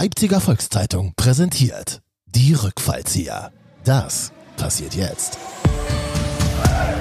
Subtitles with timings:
[0.00, 3.50] Leipziger Volkszeitung präsentiert die Rückfallzieher.
[3.84, 5.36] Das passiert jetzt.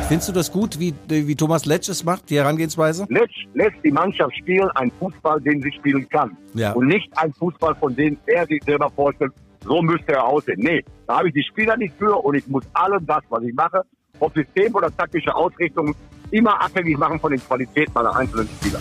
[0.08, 3.06] Findest du das gut, wie, wie Thomas Letsch es macht, die Herangehensweise?
[3.10, 6.36] Letsch lässt die Mannschaft spielen, einen Fußball, den sie spielen kann.
[6.56, 6.72] Ja.
[6.72, 9.32] Und nicht einen Fußball, von dem er sich selber vorstellt,
[9.64, 10.60] so müsste er aussehen.
[10.60, 13.54] Nee, da habe ich die Spieler nicht für und ich muss allem das, was ich
[13.54, 13.84] mache,
[14.20, 15.94] ob System oder taktische Ausrichtung,
[16.32, 18.80] immer abhängig machen von den Qualitäten meiner einzelnen Spieler.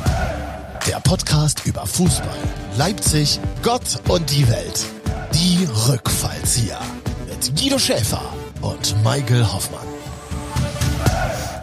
[0.87, 2.39] Der Podcast über Fußball,
[2.79, 4.87] Leipzig, Gott und die Welt.
[5.35, 6.79] Die Rückfallzieher.
[7.29, 8.23] Mit Guido Schäfer
[8.61, 9.87] und Michael Hoffmann.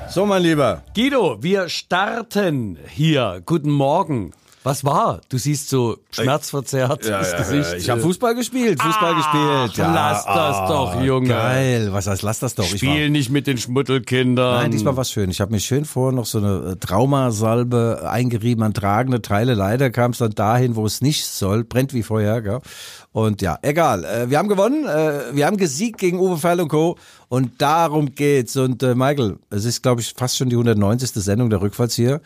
[0.10, 0.84] So, mein Lieber.
[0.94, 3.42] Guido, wir starten hier.
[3.46, 4.34] Guten Morgen.
[4.64, 5.20] Was war?
[5.30, 7.72] Du siehst so schmerzverzerrt Ja, das ja, Gesicht.
[7.72, 7.78] ja.
[7.78, 9.88] Ich habe Fußball gespielt, Fußball Ach, gespielt.
[9.94, 11.28] lass das doch, Junge.
[11.28, 11.90] Geil.
[11.92, 12.64] Was heißt, lass das doch.
[12.66, 14.62] Ich Spiel nicht mit den Schmuddelkindern.
[14.62, 15.30] Nein, diesmal war's schön.
[15.30, 19.54] Ich habe mir schön vorher noch so eine äh, Traumasalbe eingerieben an tragende Teile.
[19.54, 21.64] Leider kam es dann dahin, wo es nicht soll.
[21.64, 22.60] Brennt wie Feuer, gell?
[23.12, 24.06] Und ja, egal.
[24.06, 24.86] Äh, wir haben gewonnen.
[24.86, 26.98] Äh, wir haben gesiegt gegen Uwe Feil und Co.
[27.30, 28.56] Und darum geht's.
[28.58, 31.12] Und äh, Michael, es ist, glaube ich, fast schon die 190.
[31.14, 32.22] Sendung der Rückfalls hier.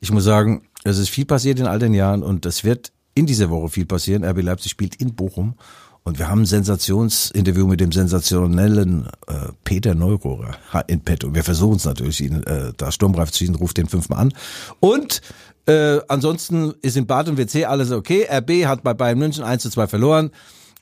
[0.00, 3.26] Ich muss sagen, es ist viel passiert in all den Jahren und es wird in
[3.26, 4.24] dieser Woche viel passieren.
[4.24, 5.54] RB Leipzig spielt in Bochum.
[6.02, 11.34] Und wir haben ein Sensationsinterview mit dem sensationellen äh, Peter Neurohrer in petto.
[11.34, 14.34] Wir versuchen es natürlich, ihn äh, da sturmreif zu schießen, ruft den fünfmal an.
[14.80, 15.20] Und
[15.66, 18.26] äh, ansonsten ist in Bad und WC alles okay.
[18.32, 20.30] RB hat bei Bayern München 1 zu 2 verloren.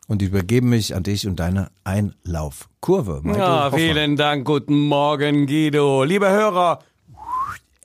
[0.07, 3.21] Und ich übergebe mich an dich und deine Einlaufkurve.
[3.25, 3.81] Michael Ja, Hoffmann.
[3.81, 4.47] vielen Dank.
[4.47, 6.05] Guten Morgen, Guido.
[6.05, 6.79] Liebe Hörer,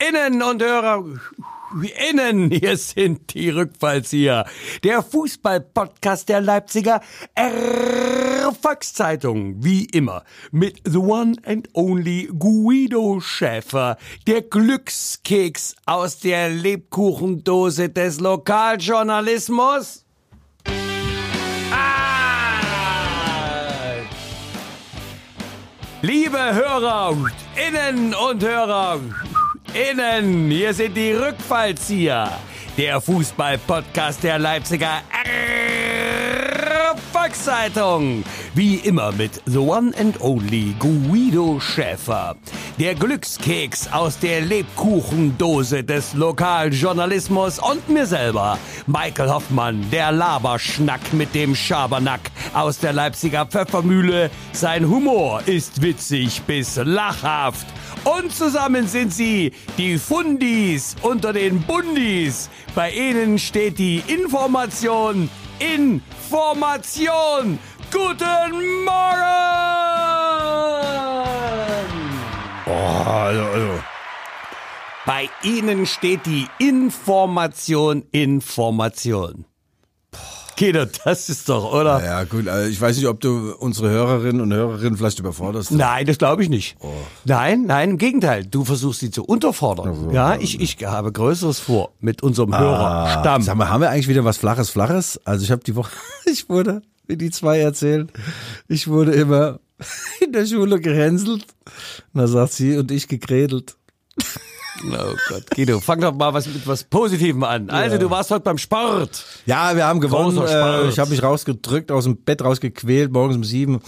[0.08, 1.04] Innen und Hörer,
[2.10, 4.46] Innen, hier sind die Rückfallzieher.
[4.84, 7.02] Der Fußball-Podcast der Leipziger
[7.34, 16.50] R Volkszeitung, wie immer, mit the one and only Guido Schäfer, der Glückskeks aus der
[16.50, 20.06] Lebkuchendose des Lokaljournalismus.
[21.72, 22.14] Ah!
[26.06, 27.16] Liebe Hörer,
[27.56, 29.00] Innen und Hörer,
[29.74, 32.30] Innen, hier sind die Rückfallzieher.
[32.78, 35.02] Der Fußball-Podcast der Leipziger
[37.12, 38.24] Volkszeitung.
[38.56, 42.36] Wie immer mit The One and Only Guido Schäfer.
[42.80, 51.34] Der Glückskeks aus der Lebkuchendose des Lokaljournalismus und mir selber, Michael Hoffmann, der Laberschnack mit
[51.36, 54.30] dem Schabernack aus der Leipziger Pfeffermühle.
[54.52, 57.68] Sein Humor ist witzig bis lachhaft.
[58.04, 62.50] Und zusammen sind sie die Fundis unter den Bundis.
[62.76, 65.30] Bei ihnen steht die Information
[65.64, 67.60] in Formation.
[67.92, 69.24] Guten Morgen!
[72.66, 73.84] Oh, also, also.
[75.06, 78.42] Bei ihnen steht die Information in
[80.56, 80.74] Formation.
[80.86, 82.04] Guido, das ist doch, oder?
[82.04, 82.48] Ja, gut.
[82.48, 85.72] Also ich weiß nicht, ob du unsere Hörerinnen und Hörerinnen vielleicht überforderst.
[85.72, 86.76] Nein, das glaube ich nicht.
[86.80, 86.92] Oh.
[87.26, 88.46] Nein, nein, im Gegenteil.
[88.46, 90.12] Du versuchst sie zu unterfordern.
[90.12, 93.42] ja, ich, ich habe Größeres vor mit unserem Hörerstamm.
[93.42, 95.20] Ah, Sag mal, haben wir eigentlich wieder was Flaches, Flaches?
[95.26, 95.92] Also ich habe die Woche,
[96.26, 98.12] ich wurde, wie die zwei erzählen,
[98.68, 99.60] ich wurde immer
[100.24, 101.46] in der Schule gehänselt.
[102.14, 103.76] Und da sagt sie und ich gekredelt.
[104.82, 107.70] Oh Gott, Guido, fang doch mal was mit was Positivem an.
[107.70, 109.24] Also, du warst heute beim Sport.
[109.46, 110.38] Ja, wir haben gewonnen.
[110.38, 113.82] Äh, ich habe mich rausgedrückt, aus dem Bett rausgequält, morgens um sieben.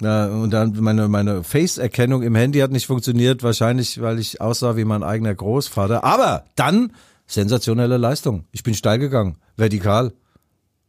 [0.00, 4.76] Ja, und dann meine, meine Face-Erkennung im Handy hat nicht funktioniert, wahrscheinlich, weil ich aussah
[4.76, 6.04] wie mein eigener Großvater.
[6.04, 6.92] Aber dann
[7.26, 8.44] sensationelle Leistung.
[8.52, 10.12] Ich bin steil gegangen, vertikal.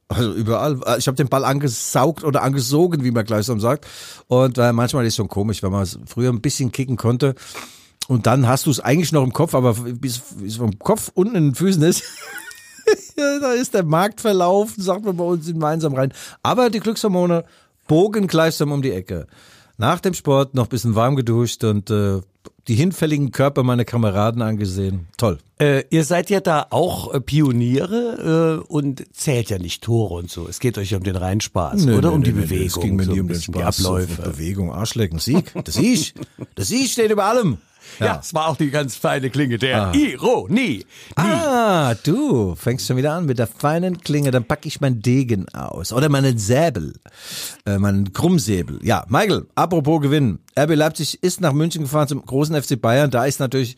[0.10, 0.80] Also überall.
[0.98, 3.86] Ich habe den Ball angesaugt oder angesogen, wie man gleichsam sagt.
[4.28, 7.36] Und äh, manchmal ist es schon komisch, wenn man früher ein bisschen kicken konnte.
[8.08, 11.36] Und dann hast du es eigentlich noch im Kopf, aber bis bis vom Kopf unten
[11.36, 12.04] in den Füßen ist,
[13.16, 16.14] da ist der Markt verlaufen, sagt man bei uns in Weinsam rein.
[16.42, 17.44] Aber die Glückshormone
[17.88, 19.28] bogen gleichsam um die Ecke.
[19.78, 22.22] Nach dem Sport noch ein bisschen warm geduscht und äh,
[22.68, 25.08] die hinfälligen Körper meiner Kameraden angesehen.
[25.18, 25.38] Toll.
[25.60, 30.30] Äh, ihr seid ja da auch äh, Pioniere äh, und zählt ja nicht Tore und
[30.30, 30.48] so.
[30.48, 32.68] Es geht euch um den reinen Spaß, Nö, oder nö, um die nö, Bewegung.
[32.68, 33.56] Es ging mir so nie um den Spaß.
[33.56, 34.22] Die Abläufe.
[34.22, 35.54] Bewegung, Arschlecken, Sieg.
[35.64, 36.14] Das ich.
[36.56, 37.58] Das ich steht über allem.
[38.00, 40.86] Ja, es war auch die ganz feine Klinge der Ironie.
[41.16, 44.32] Ah, du fängst schon wieder an mit der feinen Klinge.
[44.32, 45.94] Dann packe ich mein Degen aus.
[45.94, 46.94] Oder meinen Säbel.
[47.66, 48.80] Äh, meinen Krummsäbel.
[48.84, 50.40] Ja, Michael, apropos Gewinn.
[50.58, 53.12] RB Leipzig ist nach München gefahren zum großen FC Bayern.
[53.12, 53.78] Da ist natürlich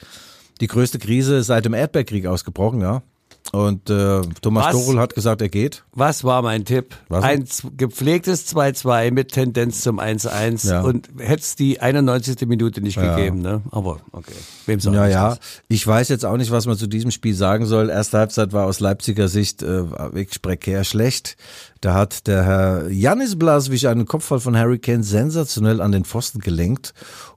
[0.61, 3.01] die größte Krise seit dem Erdbeerkrieg ausgebrochen, ja.
[3.51, 4.71] Und äh, Thomas Was?
[4.73, 5.83] Tuchel hat gesagt, er geht.
[5.93, 6.95] Was war mein Tipp?
[7.07, 7.23] Was?
[7.23, 7.45] Ein
[7.77, 10.81] gepflegtes 2-2 mit Tendenz zum 1-1 Ja.
[10.81, 12.47] und hätte es die 91.
[12.47, 13.61] Minute nicht gegeben, ne?
[13.71, 14.33] Aber okay,
[14.67, 15.29] wem soll Ja, das ja.
[15.31, 15.39] was?
[15.67, 17.89] Ich weiß jetzt auch nicht, was man zu diesem Spiel sagen soll.
[17.89, 21.35] Erste Halbzeit war aus Leipziger Sicht äh, wirklich prekär schlecht.
[21.81, 26.39] Da hat der Herr Janis Blaswig einen Kopfball von Harry Kane sensationell an den Pfosten
[26.39, 26.93] gelenkt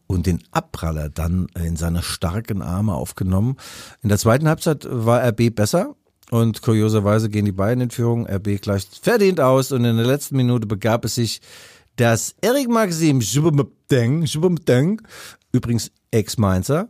[0.06, 3.56] und den Abpraller dann in seine starken Arme aufgenommen.
[4.02, 5.94] In der zweiten Halbzeit war RB besser.
[6.32, 8.26] Und kurioserweise gehen die beiden in Führung.
[8.26, 11.42] RB gleicht verdient aus und in der letzten Minute begab es sich,
[11.96, 15.02] dass Erik Maxim Schubemdeng,
[15.52, 16.88] übrigens Ex-Mainzer,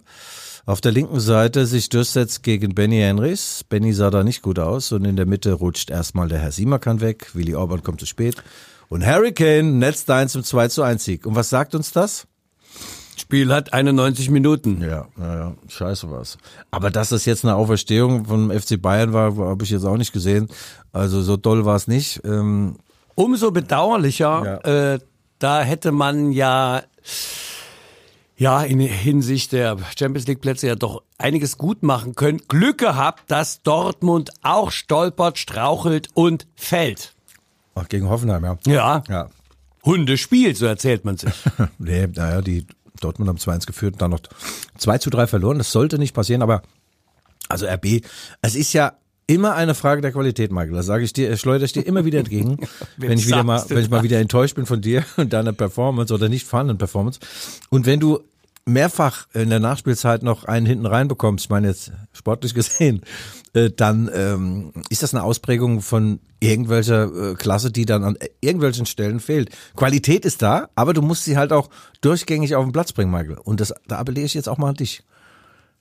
[0.64, 3.64] auf der linken Seite sich durchsetzt gegen Benny Henrys.
[3.68, 7.00] Benny sah da nicht gut aus und in der Mitte rutscht erstmal der Herr Siemerkan
[7.00, 7.34] weg.
[7.34, 8.36] Willi Orban kommt zu spät.
[8.90, 11.26] Und Harry Kane netzt ein zum 2 zu 1 Sieg.
[11.26, 12.28] Und was sagt uns das?
[13.16, 14.80] Spiel hat 91 Minuten.
[14.80, 16.38] Ja, ja, ja, scheiße was.
[16.70, 20.12] Aber dass das jetzt eine Auferstehung vom FC Bayern war, habe ich jetzt auch nicht
[20.12, 20.48] gesehen.
[20.92, 22.20] Also so doll war es nicht.
[22.24, 22.76] Ähm,
[23.14, 24.92] Umso bedauerlicher, Ja.
[24.94, 24.98] äh,
[25.38, 26.82] da hätte man ja
[28.36, 32.40] ja in Hinsicht der Champions League Plätze ja doch einiges gut machen können.
[32.48, 37.14] Glück gehabt, dass Dortmund auch stolpert, strauchelt und fällt.
[37.74, 38.58] ach, gegen Hoffenheim, ja.
[38.66, 39.28] Ja, Ja.
[39.84, 41.32] Hundespiel, so erzählt man sich.
[41.78, 42.66] Nee, naja, die
[43.04, 44.20] Dortmund haben 2-1 geführt und dann noch
[44.78, 45.58] 2 zu 3 verloren.
[45.58, 46.62] Das sollte nicht passieren, aber
[47.48, 48.02] also RB,
[48.40, 48.94] es ist ja
[49.26, 50.72] immer eine Frage der Qualität, Michael.
[50.72, 52.58] Das sage ich dir, schleudere ich dir immer wieder entgegen,
[52.96, 56.12] wenn ich wieder mal, wenn ich mal wieder enttäuscht bin von dir und deiner Performance
[56.12, 57.20] oder nicht vorhandenen Performance.
[57.70, 58.20] Und wenn du
[58.64, 63.02] mehrfach in der Nachspielzeit noch einen hinten reinbekommst, ich meine jetzt sportlich gesehen,
[63.54, 68.86] äh, dann ähm, ist das eine Ausprägung von irgendwelcher äh, Klasse, die dann an irgendwelchen
[68.86, 69.50] Stellen fehlt.
[69.76, 71.70] Qualität ist da, aber du musst sie halt auch
[72.00, 73.38] durchgängig auf den Platz bringen, Michael.
[73.38, 75.02] Und das, da appelliere ich jetzt auch mal an dich.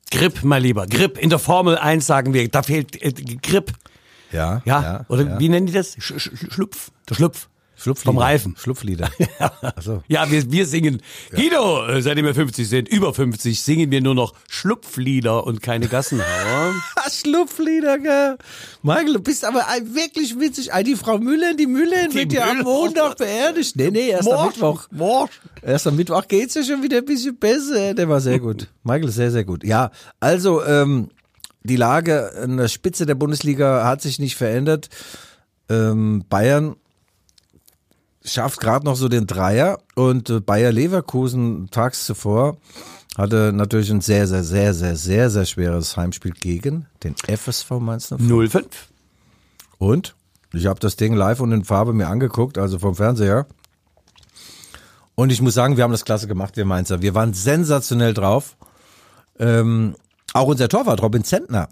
[0.09, 1.17] Grip, mein Lieber, Grip.
[1.17, 3.73] In der Formel 1 sagen wir, da fehlt äh, Grip.
[4.31, 5.39] Ja, Ja, oder ja.
[5.39, 5.95] wie nennen die das?
[5.99, 7.47] Sch Sch Schlupf, der Schlupf.
[7.81, 8.13] Schlupflieder.
[8.13, 8.55] Vom Reifen.
[8.57, 9.09] Schlupflieder.
[9.61, 10.03] Also.
[10.07, 11.01] Ja, wir, wir singen.
[11.31, 15.87] Guido, äh, seitdem wir 50 sind, über 50, singen wir nur noch Schlupflieder und keine
[15.87, 16.73] Gassenhauer.
[17.11, 18.37] Schlupflieder, gell?
[18.83, 20.69] Michael, du bist aber wirklich witzig.
[20.85, 22.59] Die Frau Müller, die Müller Die wird ja am.
[22.59, 23.75] Montag beerdigt.
[23.75, 24.87] Nee, nee, erst am Mittwoch.
[24.91, 25.41] Morsch.
[25.61, 27.93] Erst am Mittwoch geht's ja schon wieder ein bisschen besser.
[27.93, 28.67] Der war sehr gut.
[28.83, 29.63] Michael ist sehr, sehr gut.
[29.63, 31.09] Ja, also ähm,
[31.63, 34.89] die Lage an der Spitze der Bundesliga hat sich nicht verändert.
[35.69, 36.75] Ähm, Bayern
[38.23, 42.57] schafft gerade noch so den Dreier und äh, Bayer Leverkusen tags zuvor
[43.17, 48.07] hatte natürlich ein sehr, sehr, sehr, sehr, sehr, sehr schweres Heimspiel gegen den FSV Mainz
[48.07, 48.51] 05.
[48.51, 48.65] 05.
[49.77, 50.15] Und
[50.53, 53.47] ich habe das Ding live und in Farbe mir angeguckt, also vom Fernseher.
[55.15, 57.01] Und ich muss sagen, wir haben das klasse gemacht, wir Mainzer.
[57.01, 58.55] Wir waren sensationell drauf.
[59.39, 59.95] Ähm,
[60.33, 61.67] auch unser Torwart, Robin Zentner,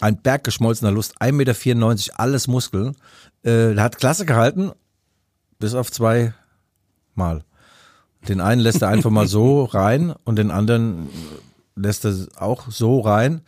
[0.00, 2.96] ein Berg geschmolzener Lust, 1,94 Meter, alles Muskeln.
[3.42, 4.72] Äh, hat klasse gehalten,
[5.62, 6.34] bis auf zwei
[7.14, 7.44] Mal.
[8.28, 11.08] Den einen lässt er einfach mal so rein und den anderen
[11.76, 13.42] lässt er auch so rein.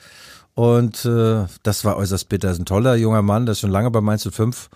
[0.55, 2.49] Und äh, das war äußerst bitter.
[2.49, 4.71] Das ist ein toller junger Mann, der ist schon lange bei Mainz 05.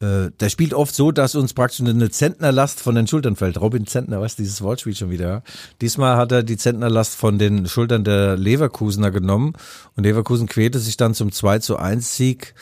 [0.00, 3.60] Äh, der spielt oft so, dass uns praktisch eine Zentnerlast von den Schultern fällt.
[3.60, 5.28] Robin Zentner, was dieses Wortspiel schon wieder.
[5.28, 5.42] ja?
[5.80, 9.52] Diesmal hat er die Zentnerlast von den Schultern der Leverkusener genommen
[9.94, 12.56] und Leverkusen quälte sich dann zum 2 zu 1 Sieg.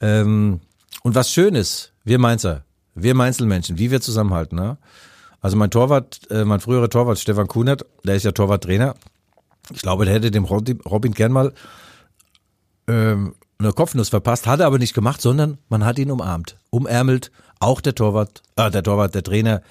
[0.00, 0.60] Ähm,
[1.02, 2.63] und was schön ist, wir Mainzer,
[2.94, 4.56] wir Mainzelmenschen, wie wir zusammenhalten.
[4.56, 4.78] Ne?
[5.40, 8.94] Also mein Torwart, äh, mein früherer Torwart Stefan Kunert, der ist ja Torwarttrainer.
[9.72, 11.52] Ich glaube, der hätte dem Robin gern mal
[12.86, 17.30] ähm, eine Kopfnuss verpasst, hat er aber nicht gemacht, sondern man hat ihn umarmt, umärmelt.
[17.60, 19.62] Auch der Torwart, äh, der Torwart, der Trainer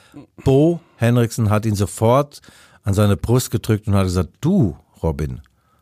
[0.44, 2.42] Bo Henriksen hat ihn sofort
[2.84, 5.42] an seine Brust gedrückt und hat gesagt, du, Robin,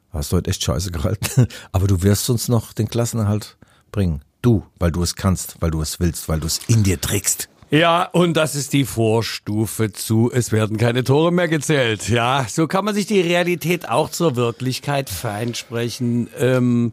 [0.10, 3.58] hast heute echt scheiße gehalten, aber du wirst uns noch den Klassenerhalt
[3.92, 4.22] bringen.
[4.42, 7.48] Du, weil du es kannst, weil du es willst, weil du es in dir trägst.
[7.70, 12.10] Ja, und das ist die Vorstufe zu, es werden keine Tore mehr gezählt.
[12.10, 16.28] Ja, so kann man sich die Realität auch zur Wirklichkeit feinsprechen.
[16.38, 16.92] Ähm,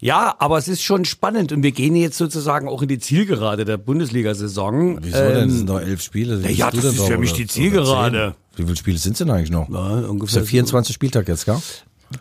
[0.00, 3.64] ja, aber es ist schon spannend und wir gehen jetzt sozusagen auch in die Zielgerade
[3.64, 4.98] der Bundesliga-Saison.
[5.00, 5.32] Wieso denn?
[5.34, 6.44] Das Ähm, sind noch elf Spiele.
[6.44, 8.34] Wie ja, das ist für mich die Zielgerade.
[8.56, 9.68] Wie viele Spiele sind denn eigentlich noch?
[9.70, 10.26] Das ungefähr.
[10.26, 10.94] ist der 24.
[10.94, 11.56] Spieltag jetzt, gell?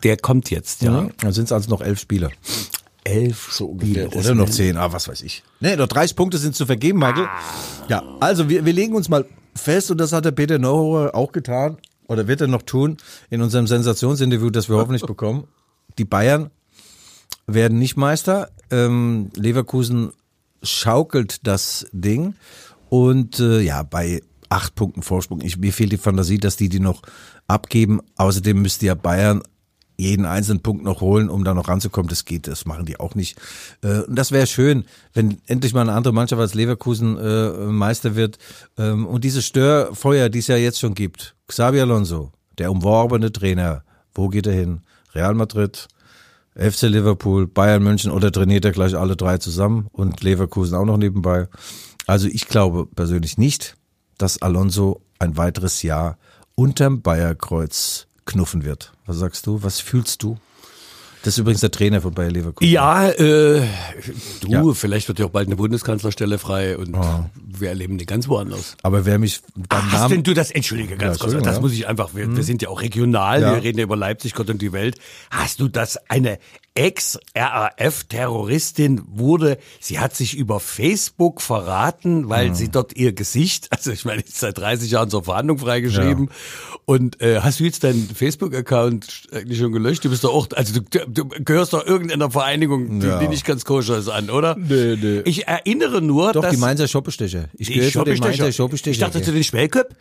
[0.04, 1.10] Der kommt jetzt, ja.
[1.20, 2.30] Dann sind es also noch elf Spiele.
[3.08, 4.14] Elf so ungefähr.
[4.16, 5.44] Oder noch zehn, ah, was weiß ich.
[5.60, 7.28] Nee, noch 30 Punkte sind zu vergeben, Michael.
[7.88, 11.32] Ja, also wir, wir legen uns mal fest, und das hat der Peter Neuhofer auch
[11.32, 12.98] getan, oder wird er noch tun,
[13.30, 15.48] in unserem Sensationsinterview, das wir hoffentlich bekommen.
[15.98, 16.52] Die Bayern
[17.48, 18.50] werden nicht Meister.
[18.70, 20.12] Ähm, Leverkusen
[20.62, 22.36] schaukelt das Ding.
[22.90, 26.80] Und äh, ja, bei acht Punkten Vorsprung, ich, mir fehlt die Fantasie, dass die die
[26.80, 27.02] noch
[27.48, 28.02] abgeben.
[28.18, 29.42] Außerdem müsste ja Bayern
[29.98, 32.08] jeden einzelnen Punkt noch holen, um da noch ranzukommen.
[32.08, 33.38] Das geht, das machen die auch nicht.
[33.82, 38.16] Äh, Und das wäre schön, wenn endlich mal eine andere Mannschaft als Leverkusen äh, Meister
[38.16, 38.38] wird.
[38.78, 41.36] Ähm, Und diese Störfeuer, die es ja jetzt schon gibt.
[41.48, 44.82] Xabi Alonso, der umworbene Trainer, wo geht er hin?
[45.14, 45.88] Real Madrid,
[46.56, 50.98] FC Liverpool, Bayern München oder trainiert er gleich alle drei zusammen und Leverkusen auch noch
[50.98, 51.48] nebenbei.
[52.08, 53.76] Also ich glaube persönlich nicht,
[54.18, 56.18] dass Alonso ein weiteres Jahr
[56.56, 58.94] unterm Bayerkreuz knuffen wird.
[59.08, 59.64] Was sagst du?
[59.64, 60.38] Was fühlst du?
[61.24, 62.72] Das ist übrigens der Trainer von Bayer Leverkusen.
[62.72, 63.64] Ja, äh,
[64.40, 64.74] du, Ja.
[64.74, 66.96] vielleicht wird ja auch bald eine Bundeskanzlerstelle frei und
[67.36, 68.78] wir erleben den ganz woanders.
[68.84, 71.56] Aber wer mich beim Ach, hast Namen denn du das, entschuldige ganz Ja, kurz, das
[71.56, 71.62] ja.
[71.62, 74.50] muss ich einfach, wir, wir sind ja auch regional, wir reden ja über Leipzig, Gott
[74.50, 75.00] und die Welt.
[75.32, 76.38] Hast du das, eine
[76.78, 84.06] Ex-RAF-Terroristin wurde, sie hat sich über Facebook verraten, weil sie dort ihr Gesicht, also ich
[84.06, 86.30] meine, ist seit 30 Jahren zur Verhandlung freigeschrieben.
[86.86, 90.06] Und äh, hast du jetzt deinen Facebook-Account eigentlich schon gelöscht?
[90.06, 93.20] Du bist doch auch, also du, du gehörst doch irgendeiner Vereinigung, die, Ja.
[93.20, 94.56] die nicht ganz koscher ist an, oder?
[94.58, 95.22] Nee, nee.
[95.26, 96.52] Ich erinnere nur, Doch, dass...
[96.52, 97.46] die Mainzer Schoppestecher.
[97.58, 98.20] Ich gehöre zu den.
[98.20, 98.92] Mainzer Schoppestecher.
[98.92, 99.96] Ich dachte zu den Schwellköp.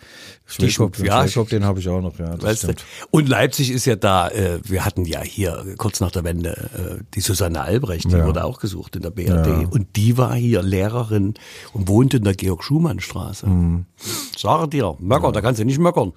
[0.47, 1.23] Schwellkopf, den, ja.
[1.26, 2.66] Schwellkopf, den habe ich auch noch, ja, das Weißt du?
[2.68, 2.85] stimmt.
[3.11, 6.66] Und Leipzig ist ja da, äh, wir hatten ja hier kurz nach der Wende
[7.15, 8.27] die Susanne Albrecht, die Ja.
[8.27, 9.67] wurde auch gesucht in der BRD.
[9.71, 11.35] Und die war hier Lehrerin
[11.73, 13.47] und wohnt in der Georg-Schumann-Straße.
[13.47, 13.87] Mhm.
[14.37, 16.13] Sage dir, Möcker, da kannst du nicht möckern.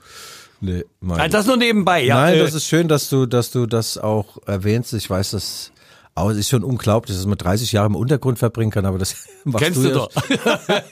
[0.61, 2.15] Nee, Also das nur nebenbei, ja.
[2.15, 4.93] Nein, äh, das ist schön, dass du, dass du das auch erwähnst.
[4.93, 5.71] Ich weiß, das
[6.15, 9.15] aber es ist schon unglaublich, dass man 30 Jahre im Untergrund verbringen kann, aber das
[9.45, 9.95] machst Kennst du, du ja.
[9.95, 10.11] doch.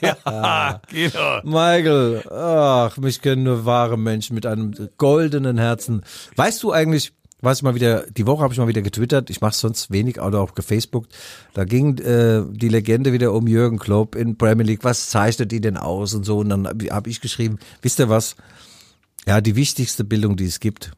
[0.00, 1.40] ja, genau.
[1.44, 6.02] Michael, ach, mich kennen nur wahre Menschen mit einem goldenen Herzen.
[6.36, 9.40] Weißt du eigentlich, was ich mal wieder, die Woche habe ich mal wieder getwittert, ich
[9.40, 11.12] mache sonst wenig oder auch gefacebookt,
[11.54, 15.60] da ging äh, die Legende wieder um Jürgen Klopp in Premier League, was zeichnet die
[15.60, 18.36] denn aus und so und dann habe hab ich geschrieben, wisst ihr was,
[19.26, 20.92] ja, die wichtigste Bildung, die es gibt,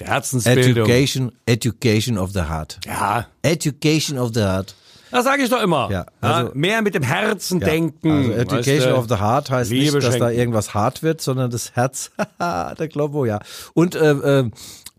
[0.00, 0.84] Herzensbildung.
[0.86, 2.78] Education, Education of the Heart.
[2.86, 4.74] Ja, Education of the Heart.
[5.10, 5.90] das sage ich doch immer.
[5.90, 8.10] Ja, also- mehr mit dem Herzen Ja, denken.
[8.10, 8.96] Also Education weißt du?
[8.96, 12.74] of the Heart heißt Liebe nicht, dass da irgendwas hart wird, sondern das Herz, haha,
[12.74, 13.40] der Kloppo, ja.
[13.74, 14.50] Und äh, äh,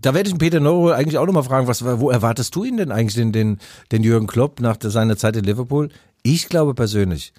[0.01, 2.91] da werde ich Peter Neuro eigentlich auch nochmal fragen, was, wo erwartest du ihn denn
[2.91, 3.59] eigentlich, den, den,
[3.91, 5.89] den Jürgen Klopp nach seiner Zeit in Liverpool?
[6.23, 7.33] Ich glaube persönlich,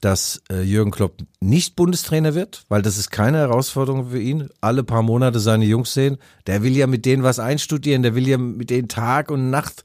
[0.00, 4.48] dass äh, Jürgen Klopp nicht Bundestrainer wird, weil das ist keine Herausforderung für ihn.
[4.60, 6.18] Alle paar Monate seine Jungs sehen.
[6.46, 9.82] Der will ja mit denen was einstudieren, der will ja mit denen Tag und Nacht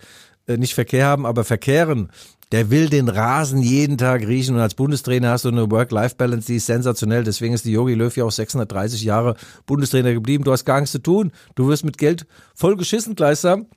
[0.47, 2.11] äh, nicht Verkehr haben, aber verkehren.
[2.51, 6.55] Der will den Rasen jeden Tag riechen und als Bundestrainer hast du eine Work-Life-Balance, die
[6.55, 7.23] ist sensationell.
[7.23, 9.35] Deswegen ist die Jogi Löw ja auch 630 Jahre
[9.67, 10.43] Bundestrainer geblieben.
[10.43, 11.31] Du hast gar nichts zu tun.
[11.53, 12.25] Du wirst mit Geld
[12.55, 13.67] voll geschissen gleichsam.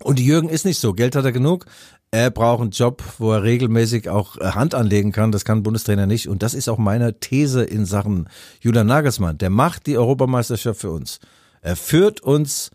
[0.00, 0.92] Und Jürgen ist nicht so.
[0.92, 1.66] Geld hat er genug.
[2.12, 5.32] Er braucht einen Job, wo er regelmäßig auch äh, Hand anlegen kann.
[5.32, 6.28] Das kann ein Bundestrainer nicht.
[6.28, 8.28] Und das ist auch meine These in Sachen
[8.60, 9.38] Julian Nagelsmann.
[9.38, 11.18] Der macht die Europameisterschaft für uns.
[11.60, 12.70] Er führt uns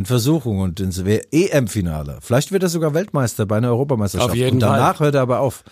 [0.00, 2.18] in Versuchung und ins EM-Finale.
[2.22, 4.30] Vielleicht wird er sogar Weltmeister bei einer Europameisterschaft.
[4.30, 5.06] Auf jeden und danach Fall.
[5.06, 5.62] hört er aber auf,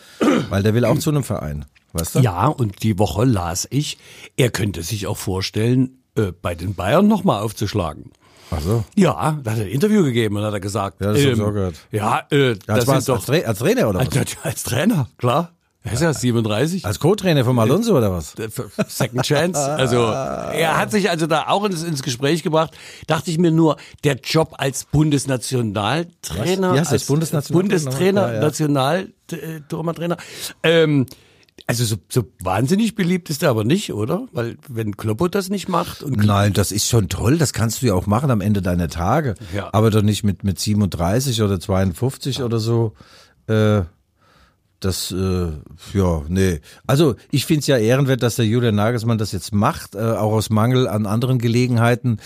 [0.50, 1.64] weil der will auch zu einem Verein.
[1.94, 2.18] Weißt du?
[2.18, 3.96] Ja, und die Woche las ich,
[4.36, 8.12] er könnte sich auch vorstellen, äh, bei den Bayern nochmal aufzuschlagen.
[8.50, 8.84] Ach so.
[8.96, 11.00] Ja, da hat er ein Interview gegeben und hat er gesagt.
[11.00, 11.76] Ja, das hab ich auch gehört.
[11.90, 14.14] Ja, äh, Als, das sind als, doch Tra als Trainer oder was?
[14.14, 15.52] als, als Trainer, klar.
[15.88, 16.84] Er ist ja 37.
[16.84, 18.34] Als Co-Trainer von Alonso oder was?
[18.88, 19.60] Second Chance.
[19.60, 22.76] Also er hat sich also da auch ins, ins Gespräch gebracht.
[23.06, 26.78] Dachte ich mir nur, der Job als Bundesnationaltrainer, Was?
[26.78, 26.92] Das?
[26.92, 27.52] als Bundenationaltrainer?
[27.52, 28.40] Bundestrainer, Ja, ja.
[28.40, 30.16] Nationaltormantrainer.
[30.62, 31.06] Ähm,
[31.66, 34.26] also so, so wahnsinnig beliebt ist er aber nicht, oder?
[34.32, 37.36] Weil wenn Kloppo das nicht macht und Nein, das ist schon toll.
[37.36, 39.34] Das kannst du ja auch machen am Ende deiner Tage.
[39.54, 39.68] Ja.
[39.72, 42.94] Aber doch nicht mit, mit 37 oder 52 oder so.
[43.48, 43.82] Äh,
[44.80, 45.48] das, äh,
[45.94, 46.60] ja, nee.
[46.86, 50.50] Also ich find's ja ehrenwert, dass der Julian Nagelsmann das jetzt macht, äh, auch aus
[50.50, 52.18] Mangel an anderen Gelegenheiten.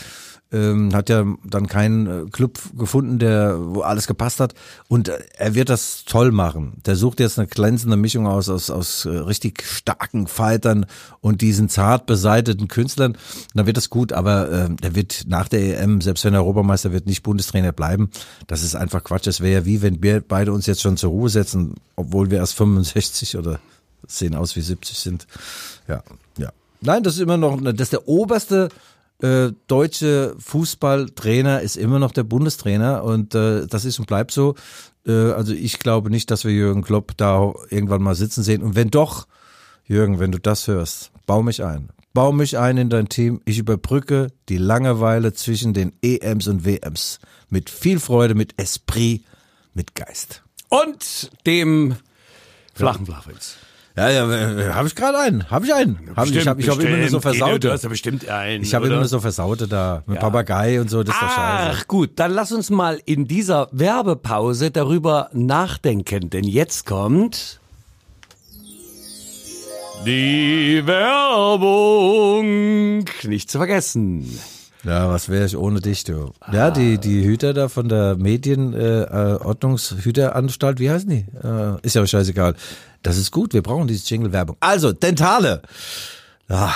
[0.52, 4.54] Ähm, hat ja dann keinen äh, Club gefunden, der wo alles gepasst hat.
[4.88, 6.74] Und äh, er wird das toll machen.
[6.84, 10.86] Der sucht jetzt eine glänzende Mischung aus aus, aus äh, richtig starken Fightern
[11.20, 13.12] und diesen zart beseiteten Künstlern.
[13.12, 13.18] Und
[13.54, 14.12] dann wird das gut.
[14.12, 18.10] Aber äh, der wird nach der EM, selbst wenn er Europameister wird, nicht Bundestrainer bleiben.
[18.46, 19.26] Das ist einfach Quatsch.
[19.26, 22.38] Das wäre ja wie wenn wir beide uns jetzt schon zur Ruhe setzen, obwohl wir
[22.38, 23.58] erst 65 oder
[24.06, 25.26] sehen aus wie 70 sind.
[25.88, 26.02] Ja,
[26.38, 26.52] ja.
[26.80, 28.68] Nein, das ist immer noch, das ist der oberste
[29.22, 34.54] äh, deutsche Fußballtrainer ist immer noch der Bundestrainer und äh, das ist und bleibt so.
[35.06, 38.62] Äh, also ich glaube nicht, dass wir Jürgen Klopp da irgendwann mal sitzen sehen.
[38.62, 39.26] Und wenn doch,
[39.84, 41.90] Jürgen, wenn du das hörst, bau mich ein.
[42.14, 43.40] Bau mich ein in dein Team.
[43.44, 47.20] Ich überbrücke die Langeweile zwischen den EMs und WMs.
[47.48, 49.24] Mit viel Freude, mit Esprit,
[49.72, 50.42] mit Geist.
[50.68, 51.96] und dem
[52.74, 53.56] flachen Flachwitz.
[53.96, 55.50] Ja, ja, habe ich gerade einen.
[55.50, 55.98] Habe ich einen.
[56.16, 57.60] Hab ich ich habe ich hab immer nur so Bestimmt, versaute.
[57.60, 58.62] Du hast ja bestimmt einen.
[58.62, 60.02] Ich habe immer nur so versaute da.
[60.06, 61.70] Mit Papagei und so, das ist doch scheiße.
[61.72, 67.60] Ach gut, dann lass uns mal in dieser Werbepause darüber nachdenken, denn jetzt kommt
[70.06, 72.40] die Werbung.
[73.24, 74.38] Nicht zu vergessen.
[74.84, 76.32] Ja, was wäre ich ohne dich, du?
[76.52, 81.24] Ja, die, die Hüter da von der Medienordnungshüteranstalt, wie heißen die?
[81.42, 82.54] Äh, ist ja auch scheißegal.
[83.02, 84.56] Das ist gut, wir brauchen diese Jingle-Werbung.
[84.60, 85.62] Also, Dentale.
[86.48, 86.72] Ah,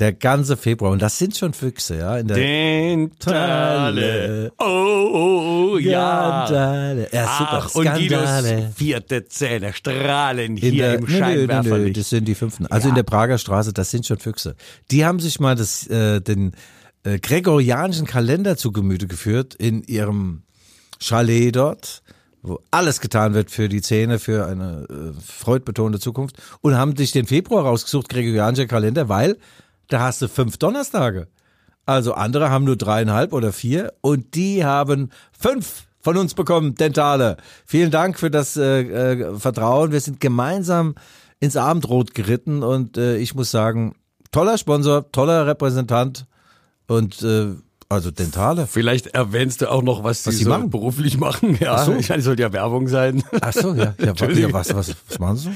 [0.00, 0.90] der ganze Februar.
[0.90, 2.16] Und das sind schon Füchse, ja.
[2.18, 4.50] In der Dentale.
[4.58, 6.46] Oh, ja.
[6.46, 7.08] Skandale.
[7.12, 7.62] Ja, super.
[7.66, 8.72] Ach, und Skandale.
[8.74, 11.96] vierte Zähne strahlen In hier der, im nö, nö, nö, Scheinwerferlicht.
[11.98, 12.66] das sind die fünften.
[12.66, 14.56] Also in der Prager Straße, das sind schon Füchse.
[14.90, 16.52] Die haben sich mal das, äh, den
[17.04, 20.42] äh, gregorianischen Kalender zu Gemüte geführt in ihrem
[21.00, 22.02] Chalet dort,
[22.42, 27.12] wo alles getan wird für die Zähne, für eine äh, freudbetonte Zukunft und haben sich
[27.12, 29.38] den Februar rausgesucht, gregorianischer Kalender, weil
[29.88, 31.28] da hast du fünf Donnerstage.
[31.86, 37.36] Also andere haben nur dreieinhalb oder vier und die haben fünf von uns bekommen, Dentale.
[37.66, 39.92] Vielen Dank für das äh, äh, Vertrauen.
[39.92, 40.94] Wir sind gemeinsam
[41.40, 43.94] ins Abendrot geritten und äh, ich muss sagen,
[44.30, 46.26] toller Sponsor, toller Repräsentant
[46.86, 47.54] und äh,
[47.88, 48.66] also Dentale.
[48.66, 50.70] Vielleicht erwähnst du auch noch, was, Was sie so machen.
[50.70, 51.56] beruflich machen.
[51.60, 51.94] Ja, Ach so.
[51.98, 53.22] ich meine, sollte ja Werbung sein.
[53.40, 55.50] Ach so, ja, ja, ja was, was, was machen Sie?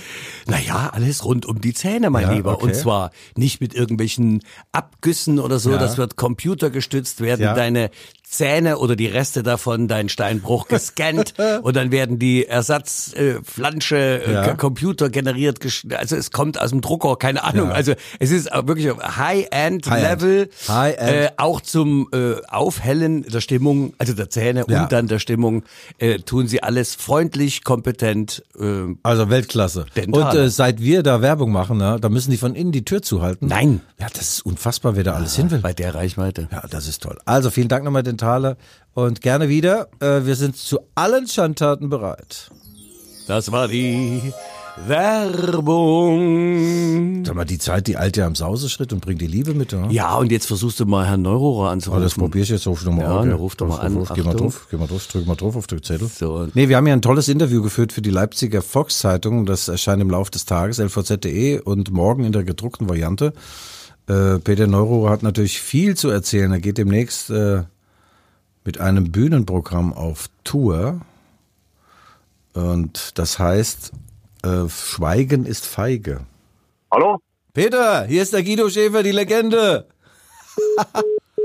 [0.46, 2.52] Naja, alles rund um die Zähne, mein Ja, Lieber.
[2.54, 2.66] okay.
[2.66, 4.42] Und zwar nicht mit irgendwelchen
[4.72, 5.72] Abgüssen oder so.
[5.72, 5.78] Ja.
[5.78, 7.90] Das wird computergestützt, werden deine
[8.30, 14.32] Zähne oder die Reste davon, dein Steinbruch gescannt und dann werden die Ersatzflansche äh, äh,
[14.32, 14.54] Ja.
[14.54, 15.58] Computer generiert.
[15.96, 17.68] Also es kommt aus dem Drucker, keine Ahnung.
[17.68, 17.74] Ja.
[17.74, 18.88] Also es ist wirklich.
[18.88, 21.10] High-End-Level, High-End.
[21.10, 24.82] äh, auch zum äh, Aufhellen der Stimmung, also der Zähne Ja.
[24.84, 25.64] und dann der Stimmung,
[25.98, 28.42] äh, tun sie alles freundlich, kompetent.
[28.58, 29.86] Äh, Also Weltklasse.
[29.96, 30.24] Dentale.
[30.26, 33.02] Und äh, seit wir da Werbung machen, ne, da müssen die von innen die Tür
[33.02, 33.46] zuhalten.
[33.48, 33.80] Nein.
[34.00, 35.58] Ja, das ist unfassbar, wer da alles hin will.
[35.58, 36.48] bei der Reichweite.
[36.52, 37.18] Ja, das ist toll.
[37.24, 38.56] Also vielen Dank nochmal, Dentale.
[38.94, 39.88] Und gerne wieder.
[40.00, 42.50] Äh, wir sind zu allen Schandtaten bereit.
[43.28, 44.32] Das war die
[45.78, 47.24] Werbung.
[47.24, 49.88] Sag mal, die Zeit, die ja am Sauseschritt und bringt die Liebe mit, oder?
[49.90, 52.02] Ja, und jetzt versuchst du mal Herrn Neurohrer Oh, anzurufen.
[52.02, 53.24] das probier ich jetzt, ruf nochmal Ja, auf.
[53.24, 53.94] dann ruf doch mal an.
[53.96, 56.08] Ruf, geh mal drauf, geh mal drauf, drück mal drauf auf den Zettel.
[56.08, 56.48] So.
[56.54, 59.46] Nee, wir haben ja ein tolles Interview geführt für die Leipziger Volkszeitung.
[59.46, 63.32] Das erscheint im Laufe des Tages, lvz.de und morgen in der gedruckten Variante.
[64.08, 66.50] Äh, Peter Neururer hat natürlich viel zu erzählen.
[66.52, 67.62] Er geht demnächst äh,
[68.68, 71.00] mit einem Bühnenprogramm auf Tour.
[72.52, 73.92] Und das heißt,
[74.44, 76.26] äh, Schweigen ist feige.
[76.92, 77.16] Hallo?
[77.54, 79.86] Peter, hier ist der Guido Schäfer, die Legende.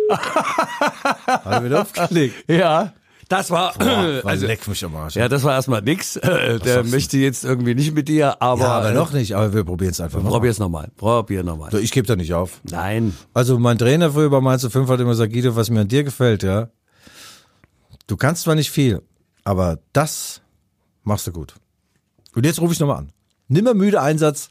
[0.10, 2.44] Hat er wieder aufgelegt.
[2.50, 2.92] Ja,
[3.30, 5.16] das war, Boah, also, leck mich am Arsch.
[5.16, 6.18] ja, das war erstmal nix.
[6.18, 6.90] Äh, der du?
[6.90, 9.92] möchte jetzt irgendwie nicht mit dir, aber, Ja, aber äh, noch nicht, aber wir probieren
[9.92, 10.30] es einfach noch.
[10.30, 10.92] probier's nochmal.
[10.98, 11.72] Probier nochmal.
[11.72, 12.60] So, Ich gebe da nicht auf.
[12.70, 13.16] Nein.
[13.34, 16.04] Also mein Trainer früher bei Mainz 5 hat immer gesagt, Guido, was mir an dir
[16.04, 16.68] gefällt, ja.
[18.08, 19.02] Du kannst zwar nicht viel,
[19.44, 20.42] aber das
[21.04, 21.56] machst du gut.
[22.36, 23.12] Und jetzt rufe ich nochmal an.
[23.48, 24.50] Nimmer müde Einsatz.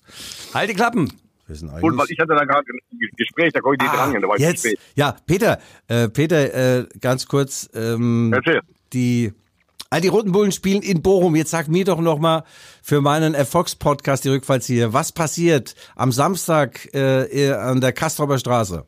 [0.55, 1.13] Halt die Klappen.
[1.47, 2.11] Wir sind Gut, weil eigentlich.
[2.13, 4.47] ich hatte da gerade ein Gespräch, da konnte ich nicht dran, da war ich zu
[4.47, 4.79] Ah, Jetzt, spät.
[4.95, 8.61] ja, Peter, äh, Peter, äh, ganz kurz, ähm, Erzähl.
[8.93, 9.33] die,
[9.91, 11.35] all die Roten Bullen spielen in Bochum.
[11.35, 12.45] Jetzt sag mir doch noch mal
[12.83, 18.87] für meinen Erfolgspodcast die Rückfallzieher, was passiert am Samstag äh, an der Kastropper Straße?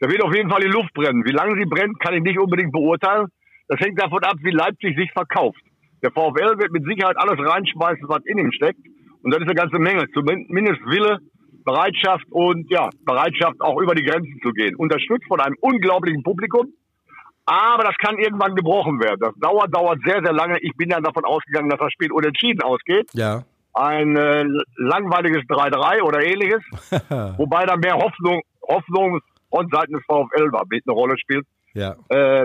[0.00, 1.24] Da wird auf jeden Fall die Luft brennen.
[1.24, 3.28] Wie lange sie brennt, kann ich nicht unbedingt beurteilen.
[3.68, 5.60] Das hängt davon ab, wie Leipzig sich verkauft.
[6.02, 8.80] Der VfL wird mit Sicherheit alles reinschmeißen, was in ihm steckt.
[9.22, 10.04] Und das ist eine ganze Menge.
[10.12, 11.18] Zumindest Wille,
[11.64, 14.74] Bereitschaft und ja, Bereitschaft auch über die Grenzen zu gehen.
[14.76, 16.72] Unterstützt von einem unglaublichen Publikum.
[17.44, 19.18] Aber das kann irgendwann gebrochen werden.
[19.20, 20.58] Das dauert, dauert sehr, sehr lange.
[20.60, 23.08] Ich bin ja davon ausgegangen, dass das Spiel unentschieden ausgeht.
[23.14, 23.44] Ja.
[23.74, 24.44] Ein äh,
[24.76, 26.62] langweiliges 3-3 oder ähnliches.
[27.38, 29.20] Wobei da mehr Hoffnung, Hoffnung
[29.50, 31.46] von Seiten des VfL war, mit eine Rolle spielt.
[31.74, 31.96] Ja.
[32.08, 32.44] Äh,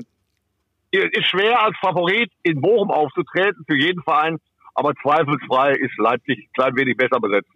[0.91, 4.37] ist schwer als Favorit in Bochum aufzutreten für jeden Verein,
[4.75, 7.49] aber zweifelsfrei ist Leipzig ein klein wenig besser besetzt.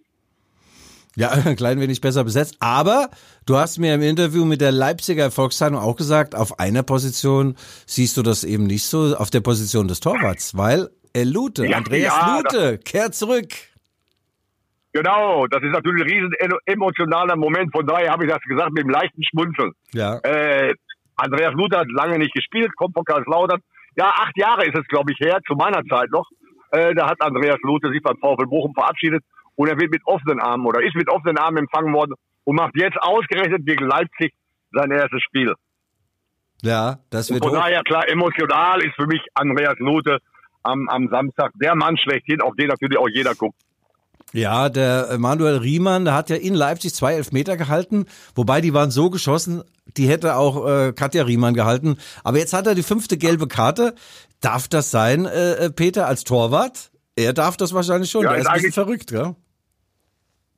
[1.16, 2.58] Ja, ein klein wenig besser besetzt.
[2.60, 3.10] Aber
[3.46, 8.18] du hast mir im Interview mit der Leipziger Volkszeitung auch gesagt, auf einer Position siehst
[8.18, 12.38] du das eben nicht so, auf der Position des Torwarts, weil Lute, Ja, Andreas ja,
[12.38, 13.50] Lute, kehrt zurück.
[14.94, 17.72] Genau, das ist natürlich ein riesen emo- emotionaler Moment.
[17.72, 19.72] Von daher habe ich das gesagt mit dem leichten Schmunzeln.
[19.94, 20.18] Ja.
[20.20, 20.74] Äh,
[21.16, 23.62] Andreas Luther hat lange nicht gespielt, kommt von Karlslautern.
[23.96, 26.28] Ja, acht Jahre ist es, glaube ich, her, zu meiner Zeit noch.
[26.72, 29.24] Äh, da hat Andreas Luther sich beim VfL Bochum verabschiedet
[29.56, 32.14] und er wird mit offenen Armen oder ist mit offenen Armen empfangen worden
[32.46, 34.34] und macht jetzt ausgerechnet gegen Leipzig
[34.72, 35.54] sein erstes Spiel.
[36.62, 37.58] Ja, das wird Von hoch.
[37.58, 40.20] daher, klar, emotional ist für mich Andreas Lute
[40.64, 43.60] am, am Samstag der Mann schlechthin, auf den natürlich auch jeder guckt.
[44.34, 48.92] Ja, der Manuel Riemann, der hat ja in Leipzig zwei Elfmeter gehalten, wobei die waren
[48.92, 49.64] so geschossen,
[49.98, 51.98] die hätte auch äh, Katja Riemann gehalten.
[52.24, 53.94] Aber jetzt hat er die fünfte gelbe Karte.
[54.40, 56.92] Darf das sein, äh, äh, Peter, als Torwart?
[57.16, 58.24] Er darf das wahrscheinlich schon.
[58.24, 59.36] Ja, der ist ein bisschen verrückt, gell?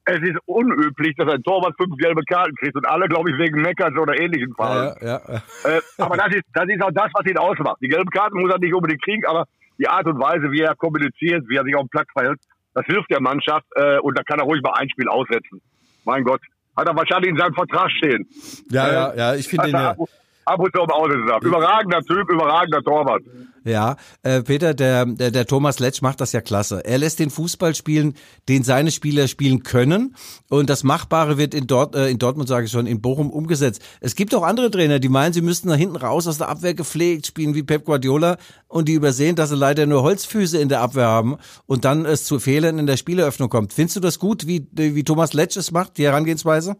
[0.05, 3.61] es ist unüblich, dass ein Torwart fünf gelbe Karten kriegt und alle, glaube ich, wegen
[3.61, 4.95] Meckers oder ähnlichen Fallen.
[5.01, 5.77] Ja, ja, ja.
[5.77, 7.77] Äh, aber das ist, das ist auch das, was ihn ausmacht.
[7.81, 9.45] Die gelben Karten muss er nicht unbedingt kriegen, aber
[9.77, 12.39] die Art und Weise, wie er kommuniziert, wie er sich auf dem Platz verhält,
[12.73, 15.61] das hilft der Mannschaft äh, und da kann er ruhig mal ein Spiel aussetzen.
[16.05, 16.41] Mein Gott,
[16.75, 18.27] hat er wahrscheinlich in seinem Vertrag stehen.
[18.69, 19.95] Ja, Äh, ja, ja, ich finde den ja.
[20.45, 21.43] Ab, und zu mal ausgesetzt.
[21.43, 23.23] Überragender Typ, überragender Torwart.
[23.65, 26.83] Ja, äh, Peter, der, der, der Thomas Letsch macht das ja klasse.
[26.83, 28.15] Er lässt den Fußball spielen,
[28.49, 30.15] den seine Spieler spielen können.
[30.49, 33.81] Und das Machbare wird in, Dort, äh, in Dortmund, sage ich schon, in Bochum umgesetzt.
[34.01, 36.73] Es gibt auch andere Trainer, die meinen, sie müssten da hinten raus aus der Abwehr
[36.73, 40.81] gepflegt spielen wie Pep Guardiola und die übersehen, dass sie leider nur Holzfüße in der
[40.81, 43.71] Abwehr haben und dann es zu Fehlern in der Spieleröffnung kommt.
[43.71, 46.75] Findest du das gut, wie, wie Thomas Letsch es macht, die Herangehensweise?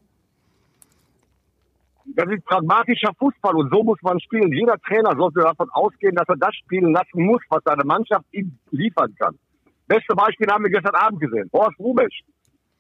[2.15, 4.51] Das ist pragmatischer Fußball und so muss man spielen.
[4.51, 8.57] Jeder Trainer sollte davon ausgehen, dass er das spielen lassen muss, was seine Mannschaft ihm
[8.69, 9.37] liefern kann.
[9.87, 11.49] Beste Beispiel haben wir gestern Abend gesehen.
[11.51, 12.21] Horst Rubesch.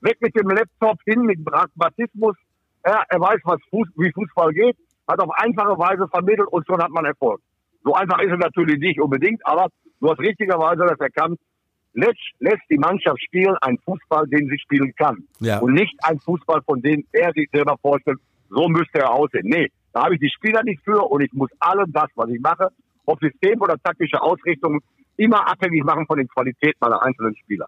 [0.01, 2.35] Weg mit dem Laptop, hin mit Pragmatismus.
[2.83, 6.81] Er, er weiß, was Fuß, wie Fußball geht, hat auf einfache Weise vermittelt und schon
[6.81, 7.41] hat man Erfolg.
[7.83, 9.67] So einfach ist es natürlich nicht unbedingt, aber
[9.99, 11.39] du hast richtigerweise das erkannt.
[11.93, 15.27] Letsch lässt die Mannschaft spielen, einen Fußball, den sie spielen kann.
[15.39, 15.59] Ja.
[15.59, 19.45] Und nicht ein Fußball, von dem er sich selber vorstellt, so müsste er aussehen.
[19.45, 22.39] Nee, da habe ich die Spieler nicht für und ich muss allem das, was ich
[22.39, 22.69] mache,
[23.05, 24.79] ob System oder taktische Ausrichtung,
[25.17, 27.67] immer abhängig machen von den Qualitäten meiner einzelnen Spieler.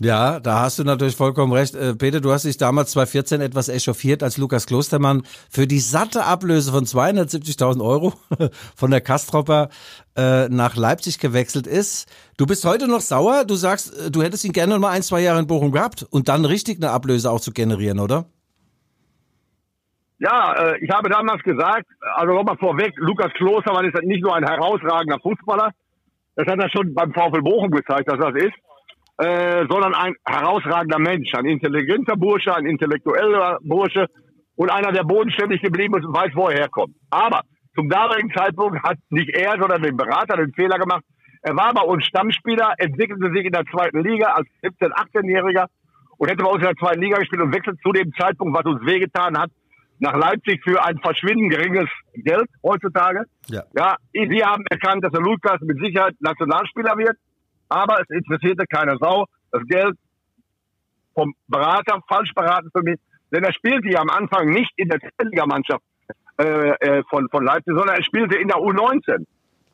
[0.00, 1.74] Ja, da hast du natürlich vollkommen recht.
[1.74, 6.24] Äh, Peter, du hast dich damals 2014 etwas echauffiert, als Lukas Klostermann für die satte
[6.24, 8.12] Ablöse von 270.000 Euro
[8.76, 9.70] von der Kastropper
[10.16, 12.08] äh, nach Leipzig gewechselt ist.
[12.36, 13.44] Du bist heute noch sauer.
[13.44, 16.06] Du sagst, äh, du hättest ihn gerne noch mal ein, zwei Jahre in Bochum gehabt
[16.08, 18.26] und dann richtig eine Ablöse auch zu generieren, oder?
[20.18, 24.44] Ja, äh, ich habe damals gesagt, also nochmal vorweg, Lukas Klostermann ist nicht nur ein
[24.44, 25.70] herausragender Fußballer,
[26.34, 28.54] das hat er schon beim VfL Bochum gezeigt, dass das ist,
[29.18, 34.06] äh, sondern ein herausragender Mensch, ein intelligenter Bursche, ein intellektueller Bursche
[34.56, 36.94] und einer, der bodenständig geblieben ist und weiß, wo er herkommt.
[37.10, 37.42] Aber
[37.74, 41.04] zum damaligen Zeitpunkt hat nicht er, sondern den Berater den Fehler gemacht.
[41.42, 45.66] Er war bei uns Stammspieler, entwickelte sich in der zweiten Liga als 17-, 18-Jähriger
[46.18, 48.64] und hätte bei uns in der zweiten Liga gespielt und wechselt zu dem Zeitpunkt, was
[48.64, 49.50] uns wehgetan hat,
[50.00, 53.24] nach Leipzig für ein verschwindend geringes Geld heutzutage.
[53.48, 53.64] Ja.
[53.76, 57.16] Ja, wir haben erkannt, dass der Lukas mit Sicherheit Nationalspieler wird,
[57.68, 59.26] aber es interessierte keine Sau.
[59.50, 59.96] Das Geld
[61.14, 63.00] vom Berater falsch beraten für mich,
[63.32, 65.82] denn er spielte ja am Anfang nicht in der Ligamannschaft
[66.38, 69.26] äh, äh, von, von Leipzig, sondern er spielte in der U19.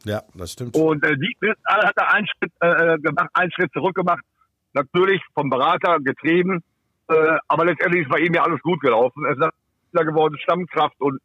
[0.05, 0.77] Ja, das stimmt.
[0.77, 4.23] Und äh, die hat er einen Schritt äh, gemacht, einen Schritt zurück gemacht.
[4.73, 6.63] Natürlich vom Berater getrieben,
[7.09, 9.25] äh, aber letztendlich ist bei ihm ja alles gut gelaufen.
[9.25, 9.53] Er ist
[9.95, 11.21] Spieler geworden, Stammkraft und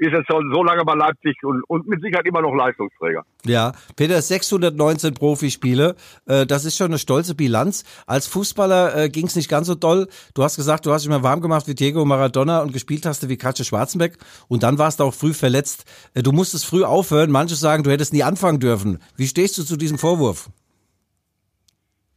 [0.00, 3.24] ist jetzt schon so lange bei Leipzig und, und mit Sicherheit immer noch Leistungsträger.
[3.44, 7.82] Ja, Peter, 619 Profispiele, äh, das ist schon eine stolze Bilanz.
[8.06, 10.06] Als Fußballer äh, ging es nicht ganz so doll.
[10.34, 13.24] Du hast gesagt, du hast dich mal warm gemacht wie Diego Maradona und gespielt hast
[13.24, 15.84] du wie Katja Schwarzenbeck und dann warst du auch früh verletzt.
[16.14, 17.32] Äh, du musstest früh aufhören.
[17.32, 19.00] Manche sagen, du hättest nie anfangen dürfen.
[19.16, 20.48] Wie stehst du zu diesem Vorwurf?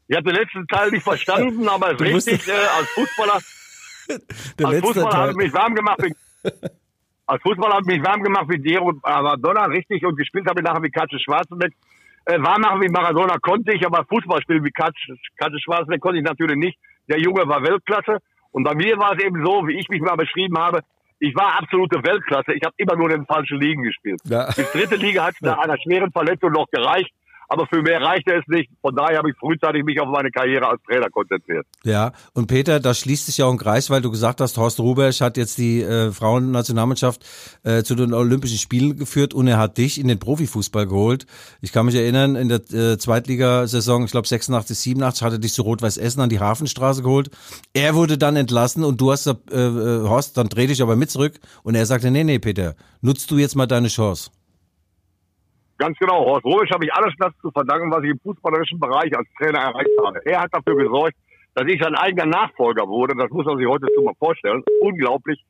[0.07, 2.87] Ich habe den letzten Teil nicht verstanden, aber es Du ist musst- richtig, äh, als
[2.89, 3.39] Fußballer
[4.59, 5.99] Der als letzte Fußballer habe ich mich warm gemacht.
[6.01, 6.13] Wie,
[7.27, 10.65] als Fußballer habe ich mich warm gemacht wie Diego Maradona, richtig, und gespielt habe ich
[10.65, 11.73] nachher wie Katze Schwarzenbeck.
[12.25, 14.95] Äh, warm machen wie Maradona konnte ich, aber Fußball spielen wie Katze,
[15.37, 16.77] Katze Schwarzenbeck konnte ich natürlich nicht.
[17.07, 18.19] Der Junge war Weltklasse.
[18.51, 20.81] Und bei mir war es eben so, wie ich mich mal beschrieben habe,
[21.21, 22.53] ich war absolute Weltklasse.
[22.53, 24.19] Ich habe immer nur in den falschen Ligen gespielt.
[24.25, 24.49] Ja.
[24.51, 27.11] Die dritte Liga hat nach einer schweren Verletzung noch gereicht,
[27.51, 28.71] aber für mehr reichte es nicht.
[28.79, 31.67] Von daher habe ich frühzeitig mich auf meine Karriere als Trainer konzentriert.
[31.83, 34.79] Ja, und Peter, da schließt sich ja auch ein Kreis, weil du gesagt hast, Horst
[34.79, 37.25] Rubesch hat jetzt die äh, Frauennationalmannschaft
[37.63, 41.25] äh, zu den Olympischen Spielen geführt und er hat dich in den Profifußball geholt.
[41.59, 45.63] Ich kann mich erinnern, in der äh, Zweitligasaison, ich glaube 86, 87, hatte dich zu
[45.63, 47.31] Rot-Weiß Essen an die Hafenstraße geholt.
[47.73, 51.11] Er wurde dann entlassen und du hast, äh, äh, Horst, dann dreh dich aber mit
[51.11, 54.31] zurück und er sagte, nee, nee, Peter, nutzt du jetzt mal deine Chance.
[55.81, 56.23] Ganz genau.
[56.25, 59.61] Horst Rubisch habe ich alles das zu verdanken, was ich im fußballerischen Bereich als Trainer
[59.61, 60.21] erreicht habe.
[60.25, 61.15] Er hat dafür gesorgt,
[61.55, 63.15] dass ich sein eigener Nachfolger wurde.
[63.17, 64.61] Das muss man sich heute so mal vorstellen.
[64.81, 65.43] Unglaublich.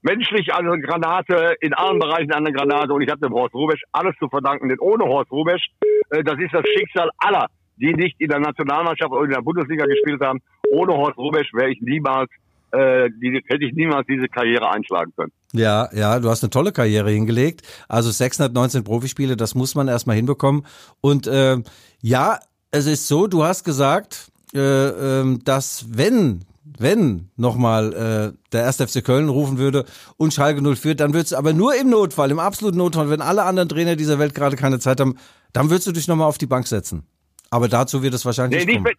[0.00, 2.94] Menschlich eine Granate, in allen Bereichen eine Granate.
[2.94, 4.70] Und ich habe dem Horst Rubisch alles zu verdanken.
[4.70, 5.66] Denn ohne Horst Rubisch,
[6.08, 9.84] äh, das ist das Schicksal aller, die nicht in der Nationalmannschaft oder in der Bundesliga
[9.84, 10.40] gespielt haben.
[10.72, 12.30] Ohne Horst Rubisch wäre ich niemals,
[12.70, 15.32] äh, die, hätte ich niemals diese Karriere einschlagen können.
[15.52, 17.62] Ja, ja, du hast eine tolle Karriere hingelegt.
[17.88, 20.66] Also 619 Profispiele, das muss man erstmal hinbekommen.
[21.00, 21.58] Und äh,
[22.02, 22.38] ja,
[22.70, 26.44] es ist so, du hast gesagt, äh, ähm, dass wenn
[26.78, 27.92] wenn nochmal
[28.34, 28.76] äh, der 1.
[28.76, 29.84] FC Köln rufen würde
[30.16, 33.20] und Schalke 0 führt, dann würdest du aber nur im Notfall, im absoluten Notfall, wenn
[33.20, 35.16] alle anderen Trainer dieser Welt gerade keine Zeit haben,
[35.52, 37.04] dann würdest du dich nochmal auf die Bank setzen.
[37.50, 38.94] Aber dazu wird es wahrscheinlich Nee, nicht kommen.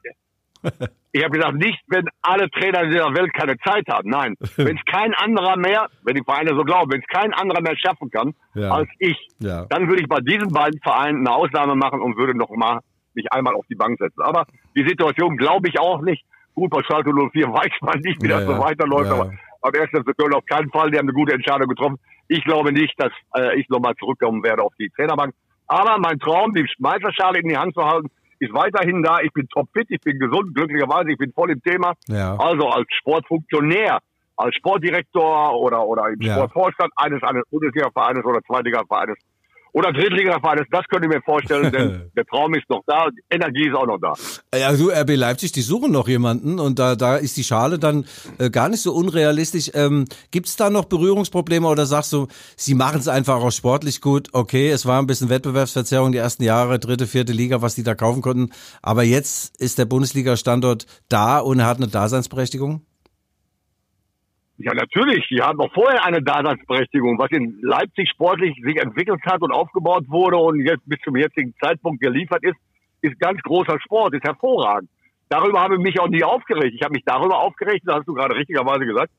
[1.14, 4.10] Ich habe gesagt, nicht, wenn alle Trainer in dieser Welt keine Zeit haben.
[4.10, 7.62] Nein, wenn es kein anderer mehr, wenn die Vereine so glauben, wenn es kein anderer
[7.62, 8.70] mehr schaffen kann Ja.
[8.72, 9.66] als ich, Ja.
[9.70, 12.80] dann würde ich bei diesen beiden Vereinen eine Ausnahme machen und würde noch mal
[13.14, 14.22] mich einmal auf die Bank setzen.
[14.22, 16.24] Aber die Situation glaube ich auch nicht.
[16.54, 20.04] Gut, bei Schalke 04 weiß man nicht, wie Ja, das so weiterläuft, aber am ersten
[20.04, 20.92] Köln auf keinen Fall.
[20.92, 21.98] Die haben eine gute Entscheidung getroffen.
[22.28, 25.34] Ich glaube nicht, dass äh, ich nochmal zurückkommen werde auf die Trainerbank.
[25.68, 28.08] Aber mein Traum, die Meisterschale in die Hand zu halten,
[28.40, 29.20] ist weiterhin da.
[29.22, 31.94] Ich bin topfit, ich bin gesund, glücklicherweise, ich bin voll im Thema.
[32.08, 32.36] Ja.
[32.38, 34.00] Also als Sportfunktionär,
[34.36, 36.36] als Sportdirektor oder, oder im Ja.
[36.36, 39.18] Sportvorstand eines, eines Bundesliga-Vereines oder Zweitliga-Vereines
[39.74, 43.68] oder Drittliga-Vereines, das könnte ich mir vorstellen, denn der Traum ist noch da, die Energie
[43.68, 44.14] ist auch noch da.
[44.58, 48.06] Ja, du, RB Leipzig, die suchen noch jemanden und da, da ist die Schale dann
[48.40, 49.72] äh, gar nicht so unrealistisch.
[49.74, 54.02] Ähm, Gibt es da noch Berührungsprobleme oder sagst du, sie machen es einfach auch sportlich
[54.02, 54.30] gut?
[54.34, 57.96] Okay, es war ein bisschen Wettbewerbsverzerrung die ersten Jahre, dritte, vierte Liga, was die da
[57.96, 58.52] kaufen konnten.
[58.82, 62.87] Aber jetzt ist der Bundesliga-Standort da und er hat eine Daseinsberechtigung?
[64.58, 65.28] Ja, natürlich.
[65.30, 67.20] Die haben auch vorher eine Daseinsberechtigung.
[67.20, 71.54] Was in Leipzig sportlich sich entwickelt hat und aufgebaut wurde und jetzt bis zum jetzigen
[71.62, 72.58] Zeitpunkt geliefert ist,
[73.02, 74.90] ist ganz großer Sport, ist hervorragend.
[75.30, 76.74] Darüber habe ich mich auch nie aufgeregt.
[76.74, 79.12] Ich habe mich darüber aufgeregt, das hast du gerade richtigerweise gesagt,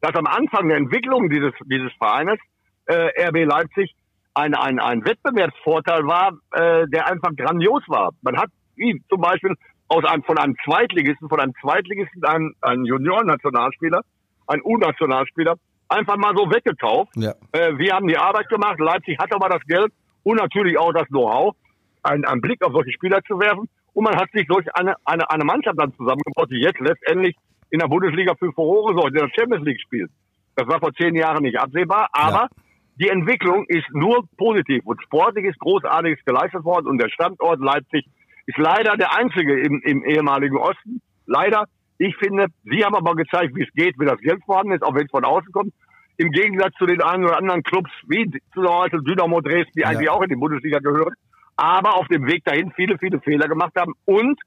[0.00, 2.38] dass am Anfang der Entwicklung dieses, dieses Vereines
[2.86, 3.94] äh, RB Leipzig
[4.34, 8.10] ein, ein, ein Wettbewerbsvorteil war, äh, der einfach grandios war.
[8.22, 9.54] Man hat wie zum Beispiel
[9.88, 14.02] aus einem, von einem Zweitligisten, von einem Zweitligisten einen, einen Juniorennationalspieler,
[14.46, 15.56] einen U-Nationalspieler,
[15.88, 17.12] einfach mal so weggekauft.
[17.16, 17.32] Ja.
[17.52, 19.92] Äh, wir haben die Arbeit gemacht, Leipzig hat aber das Geld
[20.24, 21.54] und natürlich auch das Know-how,
[22.02, 23.68] einen, einen Blick auf solche Spieler zu werfen.
[23.92, 27.34] Und man hat sich solch eine, eine, eine Mannschaft dann zusammengebaut, die jetzt letztendlich
[27.70, 30.10] in der Bundesliga für Furore sorgt, in der Champions League spielt.
[30.54, 32.48] Das war vor zehn Jahren nicht absehbar, aber Ja.
[32.96, 38.06] die Entwicklung ist nur positiv und sportlich ist Großartiges geleistet worden und der Standort Leipzig
[38.46, 41.00] ist leider der einzige im, im ehemaligen Osten.
[41.26, 41.64] Leider.
[41.98, 44.94] Ich finde, Sie haben aber gezeigt, wie es geht, wie das Geld vorhanden ist, auch
[44.94, 45.72] wenn es von außen kommt.
[46.18, 50.08] Im Gegensatz zu den einen oder anderen Clubs wie zum Beispiel Dynamo Dresden, die eigentlich
[50.08, 51.14] auch in die Bundesliga gehören,
[51.56, 54.40] aber auf dem Weg dahin viele, viele Fehler gemacht haben und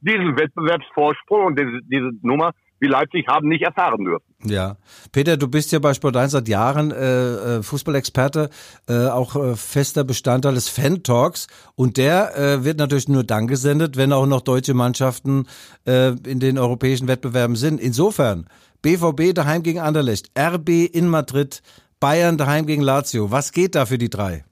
[0.00, 4.24] diesen Wettbewerbsvorsprung und diese, diese Nummer wie Leipzig haben nicht erfahren dürfen.
[4.44, 4.76] Ja.
[5.12, 8.48] Peter, du bist ja bei Sport 1 seit Jahren äh, äh, Fußballexperte,
[8.88, 13.96] äh, auch äh, fester Bestandteil des Fan-Talks und der äh, wird natürlich nur dann gesendet,
[13.96, 15.46] wenn auch noch deutsche Mannschaften
[15.86, 17.80] äh, in den europäischen Wettbewerben sind.
[17.80, 18.46] Insofern,
[18.82, 21.62] BVB daheim gegen Anderlecht, RB in Madrid,
[22.00, 23.30] Bayern daheim gegen Lazio.
[23.30, 24.44] Was geht da für die drei?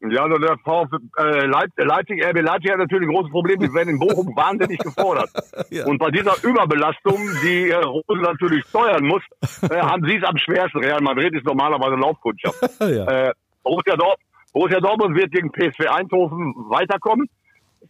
[0.00, 3.58] Ja, also der VfB äh, Leip Leipzig, RB Leipzig hat natürlich ein großes Problem.
[3.58, 5.30] Die werden in Bochum wahnsinnig gefordert.
[5.70, 5.86] Ja.
[5.86, 9.22] Und bei dieser Überbelastung, die äh, Rose natürlich steuern muss,
[9.62, 10.78] äh, haben sie es am schwersten.
[10.78, 12.58] Real Madrid ist normalerweise Laufkundschaft.
[12.80, 13.28] ja.
[13.28, 13.32] Äh,
[13.64, 14.20] Borussia, Dort
[14.52, 17.28] Borussia Dortmund wird gegen PSV Eindhoven weiterkommen,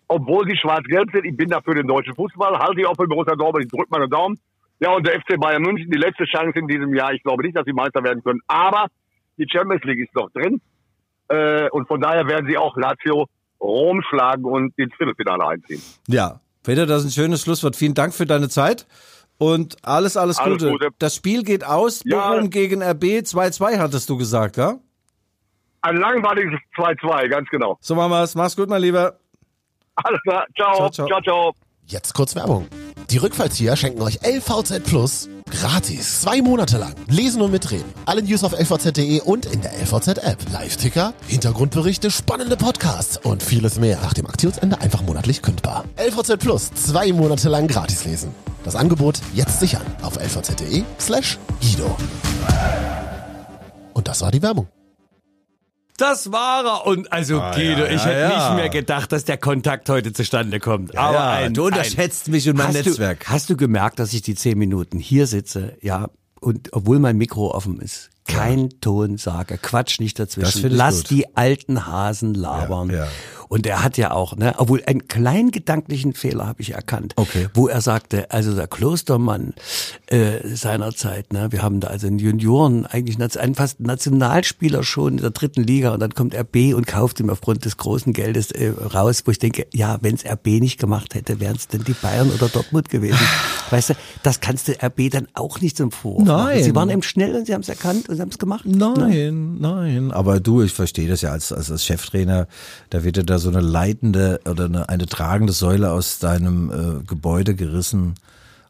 [0.08, 1.26] obwohl sie schwarz-gelb sind.
[1.26, 3.88] Ich bin da für den deutschen Fußball, halte ich auch für Borussia Dortmund, ich drücke
[3.90, 4.38] meine Daumen.
[4.80, 7.12] Ja, und der FC Bayern München, die letzte Chance in diesem Jahr.
[7.12, 8.86] Ich glaube nicht, dass sie Meister werden können, aber
[9.36, 10.60] die Champions League ist noch drin.
[11.28, 13.26] Äh, und von daher werden sie auch Lazio
[13.60, 15.82] Rom schlagen und ins Viertelfinale einziehen.
[16.06, 16.40] ja.
[16.64, 17.76] Peter, das ist ein schönes Schlusswort.
[17.76, 18.86] Vielen Dank für deine Zeit
[19.38, 20.70] und alles, alles, Alles Gute.
[20.72, 20.88] Gute.
[20.98, 22.02] Das Spiel geht aus.
[22.04, 22.32] Ja.
[22.32, 24.74] Bochum gegen RB 2-2 hattest du gesagt, ja?
[25.80, 27.78] Ein langweiliges 2-2, ganz genau.
[27.80, 28.34] So machen wir's.
[28.34, 29.18] Mach's gut, mein Lieber.
[29.94, 31.20] Alles klar, ciao, Ciao, ciao, ciao.
[31.22, 31.54] ciao.
[31.86, 32.66] Jetzt kurz Werbung.
[33.08, 36.20] Die Rückfallzieher schenken euch LVZ Plus gratis.
[36.20, 36.94] Zwei Monate lang.
[37.08, 37.92] Lesen und mitreden.
[38.06, 40.38] Alle News auf lvz.de und in der LVZ-App.
[40.52, 43.98] Live-Ticker, Hintergrundberichte, spannende Podcasts und vieles mehr.
[44.02, 45.84] Nach dem Aktionsende einfach monatlich kündbar.
[45.96, 46.70] LVZ Plus.
[46.74, 48.34] Zwei Monate lang gratis lesen.
[48.64, 51.96] Das Angebot jetzt sichern auf lvz.de slash Guido.
[53.94, 54.68] Und das war die Werbung.
[55.98, 56.86] Das war er.
[56.86, 58.48] Und also, Ah, Guido, ja, ich ja, hätte ja.
[58.50, 60.96] nicht mehr gedacht, dass der Kontakt heute zustande kommt.
[60.96, 63.20] Aber ja, ein, du unterschätzt mich und mein hast Netzwerk.
[63.24, 66.08] Du, hast du gemerkt, dass ich die zehn Minuten hier sitze, ja,
[66.40, 70.70] und obwohl mein Mikro offen ist, kein Ton sage, Quatsch nicht dazwischen.
[70.70, 71.10] Lass gut.
[71.10, 72.92] die alten Hasen labern.
[73.48, 77.48] Und er hat ja auch, ne, obwohl einen kleinen gedanklichen Fehler habe ich erkannt, Okay.
[77.54, 79.54] wo er sagte, also der Klostermann
[80.06, 85.22] äh, seinerzeit, ne, wir haben da also einen Junioren, eigentlich einen fast Nationalspieler schon in
[85.22, 88.70] der dritten Liga und dann kommt RB und kauft ihn aufgrund des großen Geldes äh,
[88.94, 91.92] raus, wo ich denke, ja, wenn es RB nicht gemacht hätte, wären es denn die
[91.94, 93.18] Bayern oder Dortmund gewesen.
[93.70, 96.46] weißt du, das kannst du RB dann auch nicht zum Vorwurf machen.
[96.46, 96.62] Nein.
[96.64, 98.64] Sie waren eben schnell und sie haben es erkannt und sie haben es gemacht.
[98.66, 100.10] Nein, nein.
[100.12, 102.46] Aber du, ich verstehe das ja als, als, als Cheftrainer,
[102.90, 107.04] da wird dir da so eine leitende oder eine, eine tragende Säule aus deinem äh,
[107.04, 108.14] Gebäude gerissen.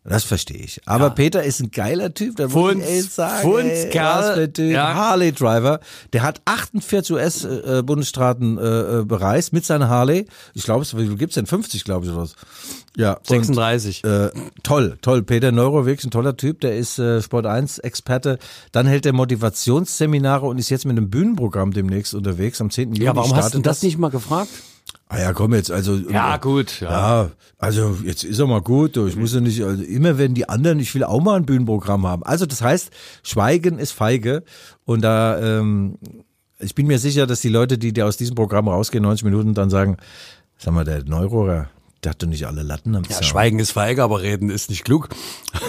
[0.08, 0.80] Das verstehe ich.
[0.86, 3.42] Aber Peter ist ein geiler Typ, da muss ich echt sagen.
[3.42, 4.18] Funz, ey, Kerl.
[4.18, 4.70] was für ein Typ.
[4.72, 4.94] Ja.
[4.94, 5.80] Harley Driver.
[6.12, 10.26] Der hat 48 US-Bundesstaaten äh, äh, bereist mit seiner Harley.
[10.54, 12.36] Ich glaube, es viel gibt's denn 50, glaube ich, oder was.
[12.96, 13.14] Ja.
[13.14, 14.02] und, 36.
[14.04, 14.30] Äh,
[14.62, 15.22] toll, toll.
[15.22, 16.60] Peter Neuro, wirklich ein toller Typ.
[16.60, 18.38] Der ist äh, Sport 1 Experte.
[18.72, 22.60] Dann hält er Motivationsseminare und ist jetzt mit einem Bühnenprogramm demnächst unterwegs.
[22.60, 22.94] Am 10.
[22.94, 24.50] Juni ja, warum hast du das nicht mal gefragt?
[25.08, 25.96] Ah ja, komm jetzt, also.
[25.96, 26.90] Ja, gut, ja.
[26.90, 28.96] Ja, also jetzt ist er mal gut.
[28.96, 32.06] Ich muss ja nicht, also immer wenn die anderen, ich will auch mal ein Bühnenprogramm
[32.06, 32.22] haben.
[32.24, 32.90] Also das heißt,
[33.22, 34.44] Schweigen ist feige.
[34.84, 35.98] Und da, ähm,
[36.58, 39.54] ich bin mir sicher, dass die Leute, die, die aus diesem Programm rausgehen, 90 Minuten,
[39.54, 39.96] dann sagen,
[40.58, 41.70] sag mal, der Neurohrer,
[42.04, 43.24] der hat doch nicht alle Latten am Ja, Zaun.
[43.24, 45.08] Schweigen ist feige, aber reden ist nicht klug.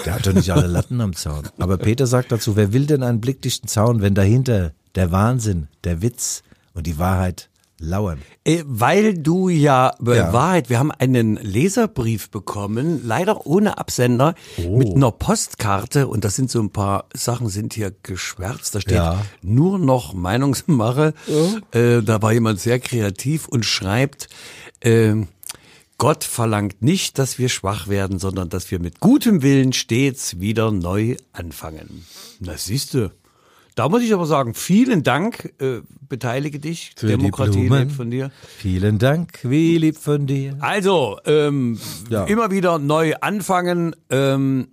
[0.05, 1.47] Der hat doch nicht alle Latten am Zaun.
[1.59, 6.01] Aber Peter sagt dazu, wer will denn einen blickdichten Zaun, wenn dahinter der Wahnsinn, der
[6.01, 7.49] Witz und die Wahrheit
[7.79, 8.21] lauern?
[8.43, 10.33] Äh, Weil du ja, äh, Ja.
[10.33, 14.77] Wahrheit, wir haben einen Leserbrief bekommen, leider ohne Absender, Oh.
[14.77, 18.75] mit einer Postkarte und das sind so ein paar Sachen sind hier geschwärzt.
[18.75, 19.21] Da steht Ja.
[19.41, 21.13] nur noch Meinungsmache.
[21.71, 24.27] Äh, da war jemand sehr kreativ und schreibt,
[24.81, 25.15] äh,
[25.97, 30.71] Gott verlangt nicht, dass wir schwach werden, sondern dass wir mit gutem Willen stets wieder
[30.71, 32.05] neu anfangen.
[32.39, 33.11] Na siehst du.
[33.79, 36.91] Da muss ich aber sagen, vielen Dank, äh, beteilige dich.
[36.97, 38.29] Für Demokratie lebt von dir.
[38.57, 40.57] Vielen Dank, wie lieb von dir.
[40.59, 42.25] Also, ähm, Ja.
[42.25, 43.95] immer wieder neu anfangen.
[44.09, 44.67] Ähm,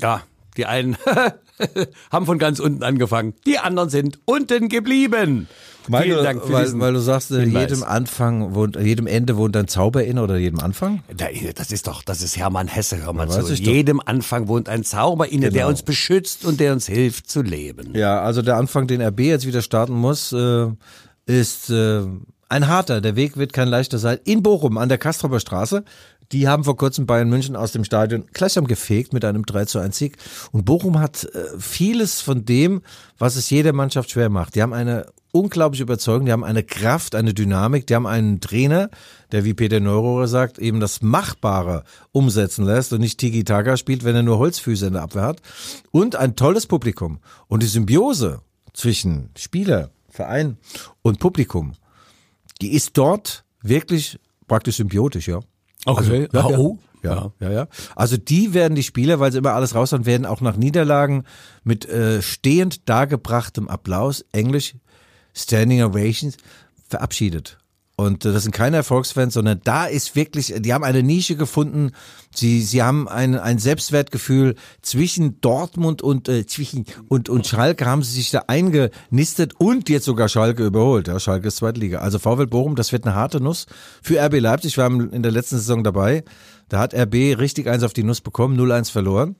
[0.00, 0.22] ja,
[0.56, 0.96] die einen
[2.10, 5.46] haben von ganz unten angefangen, die anderen sind unten geblieben.
[5.88, 7.70] Weil Vielen du, Dank für weil, diesen weil du sagst, in Hinweis.
[7.70, 11.02] jedem Anfang wohnt, jedem Ende wohnt ein Zauber in oder jedem Anfang?
[11.16, 13.40] Da- Das ist doch, das ist Hermann Hesse, hör mal zu.
[13.52, 13.72] ich doch.
[13.72, 15.68] jedem Anfang wohnt ein Zauber inne, der Genau.
[15.68, 17.94] uns beschützt und der uns hilft zu leben.
[17.94, 20.66] Ja, also der Anfang, den RB jetzt wieder starten muss, äh,
[21.26, 22.02] ist äh,
[22.48, 23.00] ein harter.
[23.00, 24.18] Der Weg wird kein leichter sein.
[24.24, 25.84] In Bochum an der Kastrober Straße.
[26.32, 29.78] Die haben vor kurzem Bayern München aus dem Stadion gleichsam gefegt mit einem 3 zu
[29.78, 30.16] 1 Sieg.
[30.50, 32.80] Und Bochum hat äh, vieles von dem,
[33.18, 34.54] was es jeder Mannschaft schwer macht.
[34.54, 38.90] Die haben eine unglaubliche Überzeugung, die haben eine Kraft, eine Dynamik, die haben einen Trainer,
[39.32, 44.14] der, wie Peter Neurohrer sagt, eben das Machbare umsetzen lässt und nicht Tiki-Taka spielt, wenn
[44.14, 45.40] er nur Holzfüße in der Abwehr hat.
[45.90, 47.18] Und ein tolles Publikum.
[47.48, 48.40] Und die Symbiose
[48.74, 50.58] zwischen Spieler, Verein
[51.00, 51.72] und Publikum,
[52.60, 55.40] die ist dort wirklich praktisch symbiotisch, ja.
[55.86, 56.28] Okay.
[56.32, 56.58] ja, Ah, ja.
[56.58, 56.78] oh.
[57.02, 57.66] Ja, ja, ja.
[57.96, 61.24] Also die werden die Spieler, weil sie immer alles raushauen, werden auch nach Niederlagen
[61.64, 64.76] mit äh, stehend dargebrachtem Applaus, Englisch
[65.34, 66.36] Standing Ovations,
[66.88, 67.58] verabschiedet.
[67.96, 71.92] Und äh, das sind keine Erfolgsfans, sondern da ist wirklich, die haben eine Nische gefunden.
[72.34, 78.02] Sie, sie haben ein, ein Selbstwertgefühl zwischen Dortmund und äh, zwischen und und Schalke haben
[78.02, 81.08] sie sich da eingenistet und jetzt sogar Schalke überholt.
[81.08, 81.98] Ja, Schalke ist Zweitliga.
[81.98, 83.66] Also VfL Bochum, das wird eine harte Nuss
[84.02, 84.76] für RB Leipzig.
[84.76, 86.24] Wir haben in der letzten Saison dabei.
[86.70, 89.36] Da hat RB richtig eins auf die Nuss bekommen, 0-1 verloren.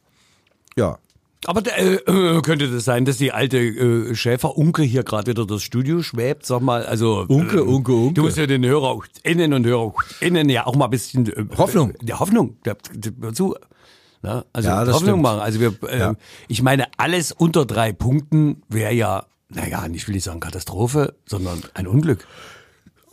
[0.77, 0.99] Ja,
[1.47, 5.45] Aber äh, äh, könnte das sein, dass die alte äh, Schäfer Unke hier gerade wieder
[5.45, 6.47] durchs Studio schwebt?
[6.47, 8.15] Sag mal, also Unke, äh, Unke, Unke.
[8.15, 11.45] Du musst ja den Hörer innen und Hörer innen ja auch mal ein bisschen äh,
[11.57, 11.95] Hoffnung.
[12.01, 13.57] Die Hoffnung der, der, dazu.
[14.23, 15.23] Na, also Ja, das Hoffnung stimmt.
[15.25, 15.41] machen.
[15.41, 16.15] Also wir, äh, Ja.
[16.47, 21.61] ich meine, alles unter drei Punkten wäre ja, naja, ich will nicht sagen Katastrophe, sondern
[21.75, 22.25] ein Unglück.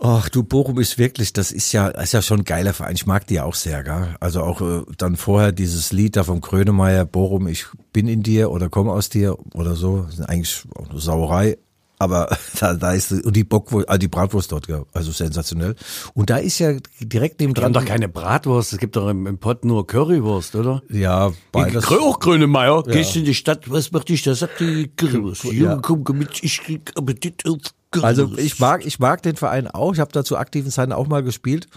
[0.02, 2.96] Ach du, Bochum ist wirklich, das ist ja, ist ja schon ein geiler Verein.
[2.96, 4.16] Ich mag die ja auch sehr, gell?
[4.22, 8.50] Also auch äh, dann vorher dieses Lied da vom Grönemeyer, Bochum, ich bin in dir
[8.52, 10.04] oder komme aus dir oder so.
[10.04, 11.58] Das ist eigentlich auch eine Sauerei.
[12.02, 12.30] Aber
[12.62, 14.86] da, da ist, und die Bockwurst, also die Bratwurst dort, gell?
[14.94, 15.76] also sensationell.
[16.14, 17.74] Und da ist ja direkt neben dran.
[17.74, 20.82] doch keine Bratwurst, es gibt doch im, im Pott nur Currywurst, oder?
[20.90, 21.84] ja, beides.
[21.84, 24.34] Grö- auch Grönemeyer, gehst in die Stadt, was macht dich da?
[24.34, 25.44] Sagt die Currywurst.
[25.44, 25.52] Ja.
[25.52, 25.76] Ja.
[25.82, 27.58] Komm, komm mit, ich krieg Appetit auf.
[28.02, 29.94] Also ich mag, ich mag den Verein auch.
[29.94, 31.68] Ich habe da zu aktiven Zeiten auch mal gespielt.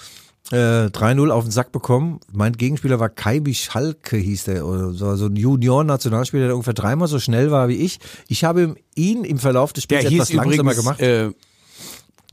[0.50, 2.20] Äh, 3-0 auf den Sack bekommen.
[2.32, 4.66] Mein Gegenspieler war Kaibi Schalke, hieß der.
[4.66, 8.00] Oder so, so ein Junior-Nationalspieler, der ungefähr dreimal so schnell war wie ich.
[8.28, 11.00] Ich habe ihn im Verlauf des Der Spiels hieß etwas langsamer übrigens gemacht.
[11.00, 11.30] äh,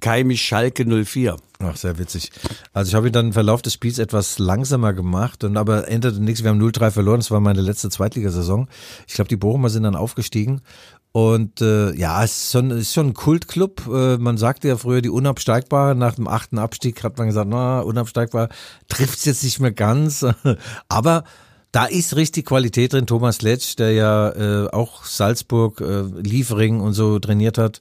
[0.01, 1.37] Kai Schalke 04.
[1.59, 2.31] Ach, sehr witzig.
[2.73, 6.21] Also ich habe ihn dann im Verlauf des Spiels etwas langsamer gemacht und aber änderte
[6.21, 6.41] nichts.
[6.41, 7.19] Wir haben 0-3 verloren.
[7.19, 8.69] Das war meine letzte Zweitligasaison.
[9.07, 10.61] Ich glaube, die Bochumer sind dann aufgestiegen.
[11.11, 13.87] Und äh, ja, es ist schon, es ist schon ein Kultclub.
[13.87, 15.95] Äh, man sagte ja früher die Unabsteigbare.
[15.95, 18.49] Nach dem achten Abstieg hat man gesagt, na, unabsteigbar
[18.87, 20.25] trifft's jetzt nicht mehr ganz.
[20.89, 21.23] aber
[21.71, 23.07] da ist richtig Qualität drin.
[23.07, 27.79] Thomas Letsch, der ja äh, auch Salzburg, äh, Liefering und so trainiert hat.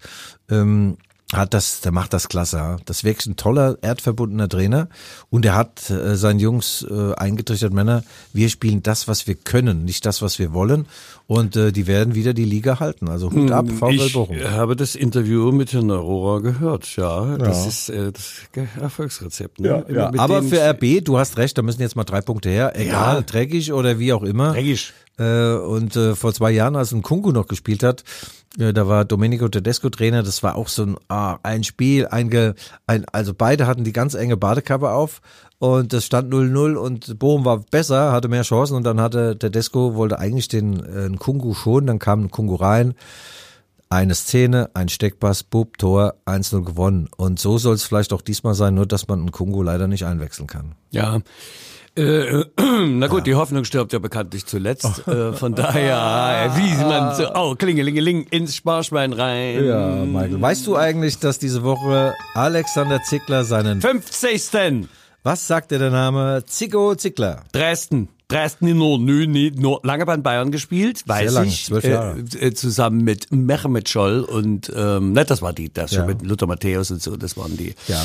[0.51, 0.97] Ähm,
[1.33, 2.57] hat das, der macht das klasse.
[2.57, 2.77] ja.
[2.87, 4.89] Das ist wirklich ein toller, erdverbundener Trainer.
[5.29, 8.03] Und er hat äh, seinen Jungs äh, eingetrichtert, Männer,
[8.33, 10.87] wir spielen das, was wir können, nicht das, was wir wollen.
[11.27, 13.09] Und äh, die werden wieder die Liga halten.
[13.09, 14.37] Also Hut ab, VfL Hm, Ich Bochum.
[14.43, 17.37] habe das Interview mit Herrn Aurora gehört, ja.
[17.37, 18.33] Das ist äh, das
[18.81, 19.61] Erfolgsrezept.
[19.61, 19.85] Ne?
[19.89, 22.73] Immer mit Aber für RB, du hast recht, da müssen jetzt mal drei Punkte her.
[22.75, 23.21] Egal, Ja.
[23.23, 24.53] dreckig oder wie auch immer.
[24.53, 24.93] Dreckig.
[25.19, 28.05] Äh, und äh, vor zwei Jahren, als ein Kungu noch gespielt hat,
[28.59, 32.55] äh, da war Domenico Tedesco Trainer, das war auch so ein, ah, ein Spiel, ein,
[32.87, 35.21] ein, also beide hatten die ganz enge Badekappe auf
[35.59, 39.95] und es stand 0-0 und Bochum war besser, hatte mehr Chancen und dann hatte Tedesco,
[39.95, 42.95] wollte eigentlich den äh, Kungu schon, dann kam ein Kungu rein,
[43.91, 47.09] eine Szene, ein Steckpass, Bub, Tor, 1-0 gewonnen.
[47.17, 50.05] Und so soll es vielleicht auch diesmal sein, nur dass man einen Kungu leider nicht
[50.05, 50.75] einwechseln kann.
[50.91, 51.21] Ja.
[51.99, 52.45] Äh,
[52.87, 55.07] na gut, die Hoffnung stirbt ja bekanntlich zuletzt.
[55.09, 59.65] Äh, von daher, wie man so, oh, klingelingeling, ins Sparschwein rein.
[59.65, 60.41] Ja, Michael.
[60.41, 64.89] Weißt du eigentlich, dass diese Woche Alexander Zickler seinen 50.
[65.25, 66.45] Was sagt dir der Name?
[66.47, 67.43] Ziggo Zickler.
[67.53, 68.09] Dresden.
[68.29, 71.65] Dresden nur, nö, nee, nur lange bei Bayern gespielt, weiß lang, ich.
[71.65, 72.19] zwölf Jahre.
[72.39, 76.01] Äh, äh, zusammen mit Mehmet Scholl und, ähm, ne, das war die, das Ja.
[76.01, 77.75] schon mit Luther Matthäus und so, das waren die.
[77.87, 78.03] Ja.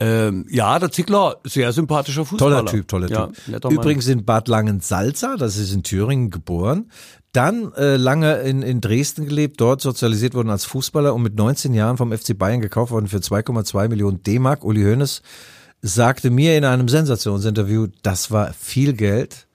[0.00, 2.58] Ähm, ja, der Zickler, sehr sympathischer Fußballer.
[2.58, 3.64] Toller Typ, toller ja, Typ.
[3.64, 3.72] Mann.
[3.72, 6.90] Übrigens in Bad Langensalza, das ist in Thüringen geboren.
[7.32, 11.74] Dann äh, lange in, in Dresden gelebt, dort sozialisiert worden als Fußballer und mit 19
[11.74, 14.64] Jahren vom FC Bayern gekauft worden für 2,2 Millionen D-Mark.
[14.64, 15.20] Uli Hoeneß
[15.82, 19.47] sagte mir in einem Sensationsinterview, das war viel Geld.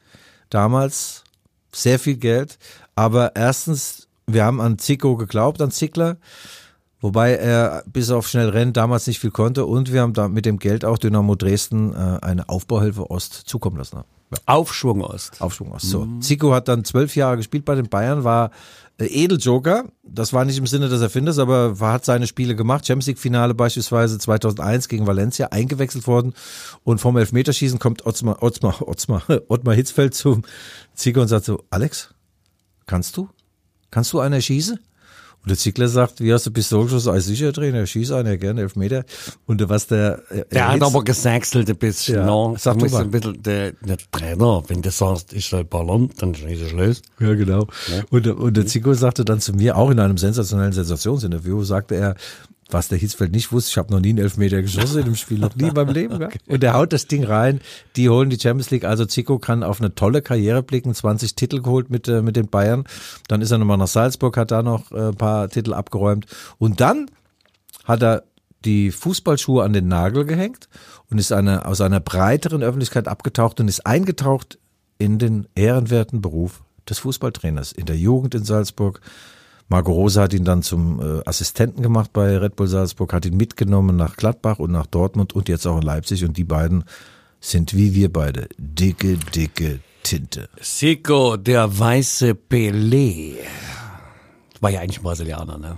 [0.53, 1.23] Damals
[1.71, 2.59] sehr viel Geld.
[2.95, 6.17] Aber erstens, wir haben an Zico geglaubt, an Zickler.
[7.01, 10.45] Wobei er bis auf schnell Rennen damals nicht viel konnte und wir haben da mit
[10.45, 14.03] dem Geld auch Dynamo Dresden äh, eine Aufbauhilfe Ost zukommen lassen.
[14.45, 15.41] Aufschwung Ost.
[15.41, 15.89] Aufschwung Ost.
[15.89, 16.07] So.
[16.21, 18.51] Zico hat dann zwölf Jahre gespielt bei den Bayern, war
[18.99, 19.85] Edeljoker.
[20.03, 22.85] Das war nicht im Sinne des Erfinders, aber hat seine Spiele gemacht.
[22.85, 26.33] Champions League Finale beispielsweise 2001 gegen Valencia eingewechselt worden
[26.83, 30.43] und vom Elfmeterschießen kommt Ottmar, Ottmar, Ottmar, Ottmar Hitzfeld zum
[30.93, 32.13] Zico und sagt so, Alex,
[32.85, 33.29] kannst du?
[33.89, 34.79] Kannst du einer schießen?
[35.43, 37.09] Und der Ziegler sagt, wie hast du Pistole geschossen?
[37.11, 39.03] Als sicher Trainer, schieß einer gerne, elf Meter.
[39.45, 42.15] Und was der, äh, Der hat Hitz- aber gesächselt ein bisschen.
[42.15, 42.55] Ja, no?
[42.57, 43.01] sag Du mal.
[43.01, 47.01] ein bisschen, der, der Trainer, wenn du sagst, ich soll ballern, dann schieß ich los.
[47.19, 47.67] Ja, genau.
[48.09, 51.95] Und, der- und der Zico sagte dann zu mir, auch in einem sensationellen Sensationsinterview, sagte
[51.95, 52.15] er,
[52.69, 55.39] was der Hitzfeld nicht wusste, ich habe noch nie einen Elfmeter geschossen in dem Spiel,
[55.39, 56.19] noch nie in meinem Leben.
[56.19, 56.29] Gell?
[56.47, 57.61] Und der haut das Ding rein,
[57.95, 61.61] die holen die Champions League, also Zico kann auf eine tolle Karriere blicken, 20 Titel
[61.61, 62.85] geholt mit, äh, mit den Bayern,
[63.27, 66.25] dann ist er nochmal nach Salzburg, hat da noch äh, ein paar Titel abgeräumt
[66.57, 67.09] und dann
[67.83, 68.23] hat er
[68.65, 70.69] die Fußballschuhe an den Nagel gehängt
[71.09, 74.57] und ist eine, aus einer breiteren Öffentlichkeit abgetaucht und ist eingetaucht
[74.97, 79.01] in den ehrenwerten Beruf des Fußballtrainers in der Jugend in Salzburg.
[79.69, 83.37] Marco Rose hat ihn dann zum äh, Assistenten gemacht bei Red Bull Salzburg, hat ihn
[83.37, 86.83] mitgenommen nach Gladbach und nach Dortmund und jetzt auch in Leipzig und die beiden
[87.39, 90.49] sind wie wir beide dicke, dicke Tinte.
[90.59, 93.35] Sico, der weiße Pelé.
[94.59, 95.77] War ja eigentlich ein Brasilianer, ne?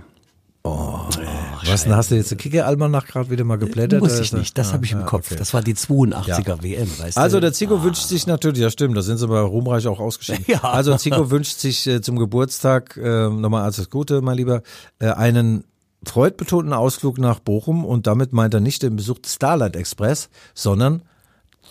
[1.64, 4.00] Was denn, hast du jetzt den Kicker-Almanach gerade wieder mal geblättert?
[4.00, 5.26] Muss ich nicht, das Ah, habe ich im ah, Kopf.
[5.30, 5.36] okay.
[5.38, 7.42] Das war die 82er WM, weißt Also du?
[7.42, 10.44] der Zico wünscht sich natürlich, ja stimmt, da sind sie aber ruhmreich auch ausgeschieden.
[10.48, 10.60] Ja.
[10.62, 14.62] Also Zico wünscht sich äh, zum Geburtstag, äh, nochmal als das Gute, mein Lieber,
[14.98, 15.64] äh, einen
[16.06, 21.02] freudbetonten Ausflug nach Bochum und damit meint er nicht den Besuch des Starlight Express, sondern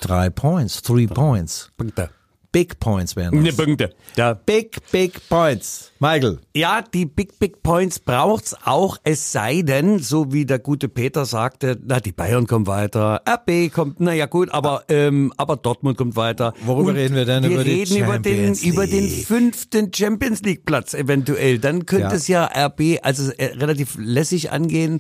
[0.02, 1.72] drei Points, three Points.
[1.78, 2.10] Punkte.
[2.52, 3.58] Big Points wären Ne, das.
[3.58, 3.94] Punkte.
[4.16, 4.34] Ja.
[4.34, 5.92] Big, big Points.
[6.06, 6.38] Michael.
[6.54, 11.26] Ja, die Big Big Points braucht's auch, es sei denn, so wie der gute Peter
[11.26, 15.98] sagte, na, die Bayern kommen weiter, RB kommt, na ja gut, aber, ähm, aber Dortmund
[15.98, 16.54] kommt weiter.
[16.64, 17.44] Worüber Und reden wir denn?
[17.44, 21.58] Wir Über die reden über den, über den fünften Champions League Platz eventuell.
[21.58, 22.14] Dann könnte Ja.
[22.14, 25.00] es ja RB, also äh, relativ lässig angehen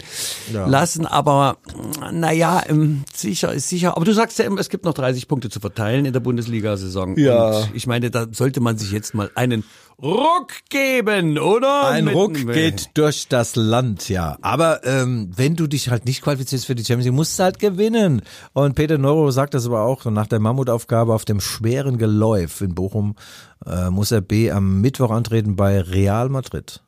[0.51, 1.57] lassen, aber,
[2.11, 3.95] naja, ähm, sicher ist sicher.
[3.95, 7.15] Aber du sagst ja immer, es gibt noch 30 Punkte zu verteilen in der Bundesliga-Saison.
[7.19, 7.59] Ja.
[7.59, 9.63] Und ich meine, da sollte man sich jetzt mal einen
[10.01, 10.94] Ruck geben,
[11.37, 11.87] oder?
[11.87, 14.37] Ein Mit- Ruck geht durch das Land, ja.
[14.41, 17.59] Aber ähm, wenn du dich halt nicht qualifizierst für die Champions League, musst du halt
[17.59, 18.21] gewinnen.
[18.53, 22.75] Und Peter Neuro sagt das aber auch, nach der Mammutaufgabe auf dem schweren Geläuf in
[22.75, 23.15] Bochum
[23.65, 26.81] äh, muss er B am Mittwoch antreten bei Real Madrid.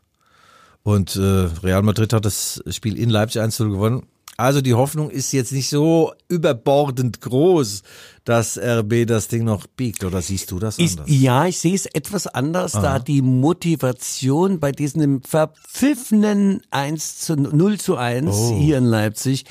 [0.84, 1.20] Und äh,
[1.64, 4.03] Real Madrid hat das Spiel in Leipzig 1 gewonnen.
[4.39, 7.81] Also die Hoffnung ist jetzt nicht so überbordend groß,
[8.23, 10.03] dass RB das Ding noch biegt.
[10.03, 11.09] Oder siehst du das anders?
[11.09, 17.79] ja, ich sehe es etwas anders, da die Motivation bei diesem verpfiffenen 1 zu 0
[17.79, 18.55] zu 1 Oh.
[18.59, 19.45] hier in Leipzig,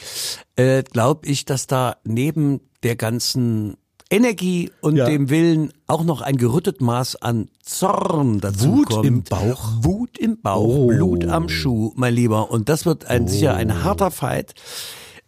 [0.56, 3.76] äh, glaube ich, dass da neben der ganzen
[4.10, 5.06] Energie und Ja.
[5.06, 9.06] dem Willen auch noch ein gerüttet Maß an Zorn dazu Wut kommt.
[9.06, 9.72] im Bauch?
[9.82, 10.86] Wut im Bauch, Oh.
[10.88, 12.50] Blut am Schuh, mein Lieber.
[12.50, 14.54] Und das wird ein sicher ein harter Fight.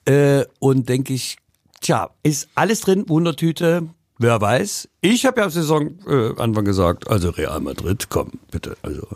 [0.05, 1.37] Äh, und denke ich,
[1.81, 3.83] tja, ist alles drin, Wundertüte.
[4.19, 4.89] Wer weiß.
[5.01, 8.77] Ich habe ja am Saisonanfang gesagt, also Real Madrid, komm, bitte.
[8.83, 9.07] Also,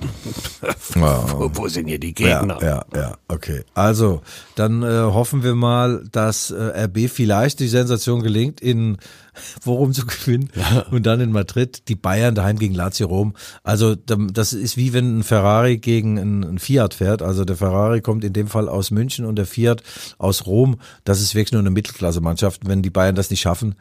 [0.94, 2.58] wo, wo sind hier die Ja, Gegner?
[2.62, 3.62] ja, ja, okay.
[3.74, 4.22] Also,
[4.56, 8.98] dann äh, hoffen wir mal, dass äh, RB vielleicht die Sensation gelingt, in
[9.62, 10.50] Worum zu gewinnen
[10.90, 13.34] und dann in Madrid die Bayern daheim gegen Lazio Rom.
[13.62, 17.22] Also das ist wie wenn ein Ferrari gegen ein, ein Fiat fährt.
[17.22, 19.82] Also der Ferrari kommt in dem Fall aus München und der Fiat
[20.18, 20.80] aus Rom.
[21.04, 22.66] Das ist wirklich nur eine Mittelklasse-Mannschaft.
[22.66, 23.76] Wenn die Bayern das nicht schaffen,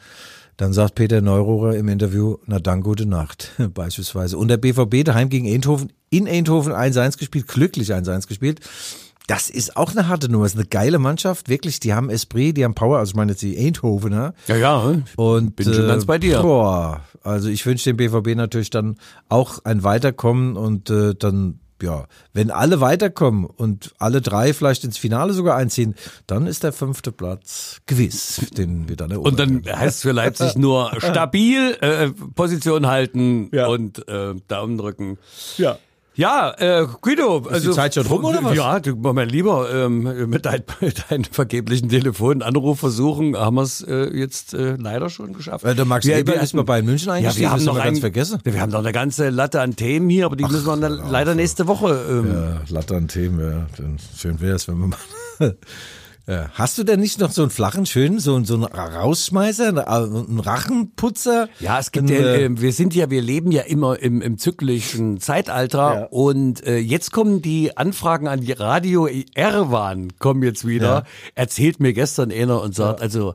[0.60, 4.38] dann sagt Peter Neururer im Interview, na dann gute Nacht, beispielsweise.
[4.38, 8.60] Und der BVB daheim gegen Eindhoven, in Eindhoven 1-1 gespielt, glücklich 1-1 gespielt.
[9.28, 12.58] Das ist auch eine harte Nummer, das ist eine geile Mannschaft, wirklich, die haben Esprit,
[12.58, 14.34] die haben Power, also ich meine jetzt die Eindhovener.
[14.48, 15.02] Ja, ja.
[15.16, 16.42] Und, Bin schon äh, ganz bei dir.
[16.42, 18.98] Boah, also ich wünsche dem BVB natürlich dann
[19.30, 24.98] auch ein Weiterkommen und äh, dann, ja, wenn alle weiterkommen und alle drei vielleicht ins
[24.98, 25.96] Finale sogar einziehen,
[26.28, 29.32] dann ist der fünfte Platz gewiss, den wir dann erobern.
[29.32, 33.68] Und dann heißt es für Leipzig nur stabil äh, Position halten Ja.
[33.68, 35.18] und äh, Daumen drücken.
[35.58, 35.78] ja.
[36.20, 37.46] Ja, äh, Guido.
[37.50, 38.54] also, die Zeit schon rum, oder was?
[38.54, 44.10] Ja, du, mein Lieber, ähm, mit, dein, mit deinen vergeblichen Telefonanrufversuchen haben wir es äh,
[44.14, 45.64] jetzt äh, leider schon geschafft.
[45.64, 47.78] Weil der Max Wir- Eber wir ist mal bei München Ja, eingestiegen, wir haben noch
[47.78, 48.40] ganz ein- vergessen.
[48.44, 51.36] Wir haben noch eine ganze Latte an Themen hier, aber die müssen wir dann leider
[51.36, 51.98] nächste Woche.
[52.10, 53.68] Ähm, Ja, Latte an Themen, ja.
[53.78, 54.98] Dann schön wäre es, wenn wir mal.
[56.30, 56.50] Ja.
[56.54, 60.40] Hast du denn nicht noch so einen flachen, schönen, so, einen- so einen Rausschmeißer, einen
[60.40, 61.50] Rachenputzer?
[61.60, 64.22] Ja, es gibt Ein, ja, äh, äh, wir sind ja, wir leben ja immer im,
[64.22, 66.04] im zyklischen Zeitalter Ja.
[66.12, 70.88] und äh, jetzt kommen die Anfragen an die Radio Erwan kommen jetzt wieder.
[70.88, 71.04] Ja.
[71.36, 73.34] Erzählt mir gestern einer und sagt, also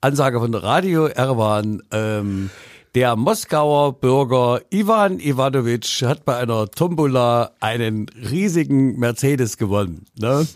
[0.00, 2.50] Ansage von Radio Erwan, ähm,
[2.94, 10.06] der Moskauer Bürger Ivan Ivanovic hat bei einer Tombola einen riesigen Mercedes gewonnen.
[10.18, 10.46] Ne?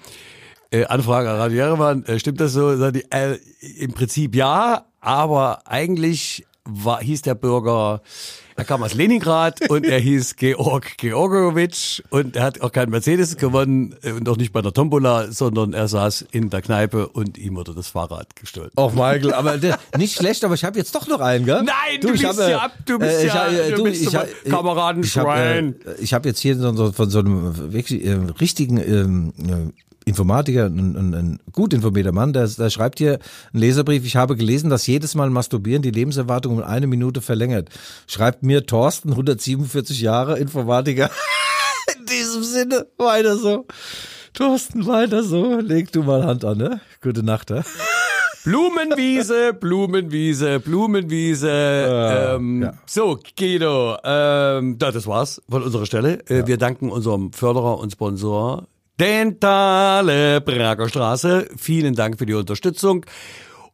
[0.73, 2.75] Äh, Anfrage an Radio Jerewan, äh, stimmt das so?
[2.79, 3.37] Sagt die, äh,
[3.79, 8.01] Im Prinzip ja, aber eigentlich war, hieß der Bürger,
[8.57, 13.37] er kam aus Leningrad und er hieß Georg Georgowitsch und er hat auch keinen Mercedes
[13.37, 17.37] gewonnen äh, und auch nicht bei der Tombola, sondern er saß in der Kneipe und
[17.37, 18.71] ihm wurde das Fahrrad gestohlen.
[18.79, 21.65] Och, Michael, aber der, nicht schlecht, aber ich habe jetzt doch noch einen, gell?
[21.65, 23.77] Nein, du ich bist hab, äh, ja ab- du bist ich ja- hab, äh, du
[23.77, 25.75] du, bist ich so hab, ein Kameradenschwein.
[25.75, 28.79] Ich habe äh, ich hab jetzt hier so, so, von so einem wirklich äh, richtigen
[28.79, 29.73] ähm, äh,
[30.05, 33.19] Informatiker, ein, ein, ein gut informierter Mann, der, der schreibt hier
[33.53, 37.69] einen Leserbrief, ich habe gelesen, dass jedes Mal Masturbieren die Lebenserwartung um eine Minute verlängert.
[38.07, 41.11] Schreibt mir Thorsten, 147 Jahre, Informatiker.
[41.99, 43.67] In diesem Sinne, weiter so.
[44.35, 45.61] Thorsten, weiter so.
[45.61, 46.81] Leg du mal Hand an, ne?
[47.01, 47.65] Gute Nacht, ne?
[48.45, 51.49] Blumenwiese, Blumenwiese, Blumenwiese.
[52.35, 52.73] ähm, ja.
[52.87, 56.19] So, Guido, ähm, da, das war's von unserer Stelle.
[56.29, 58.67] Äh, Wir danken unserem Förderer und Sponsor
[59.03, 61.49] Dentale Prager Straße.
[61.57, 63.05] Vielen Dank für die Unterstützung.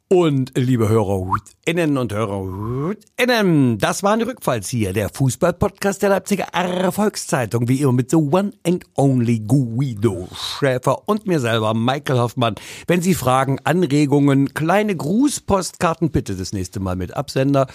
[0.09, 7.83] Und liebe HörerInnen und HörerInnen, das war ein Rückfallzieher, der Fußball-Podcast der Leipziger Erfolgszeitung, wie
[7.83, 12.55] immer mit the one and only Guido Schäfer und mir selber, Michael Hoffmann.
[12.87, 17.67] Wenn Sie Fragen, Anregungen, kleine Grußpostkarten, bitte das nächste Mal mit Absender,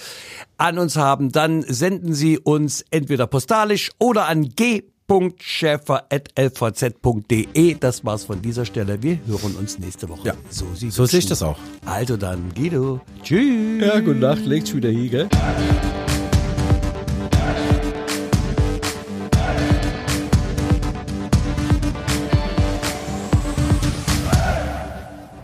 [0.57, 4.85] an uns haben, dann senden Sie uns entweder postalisch oder an g
[5.37, 7.75] schäfer.lvz.de.
[7.79, 9.01] Das war's von dieser Stelle.
[9.01, 10.27] Wir hören uns nächste Woche.
[10.27, 11.57] Ja, so, Sie so sehe ich das auch.
[11.85, 12.99] Also dann, Guido.
[13.21, 13.81] Tschüss.
[13.81, 15.29] Ja, gute Nacht, legt schon wieder hier, gell?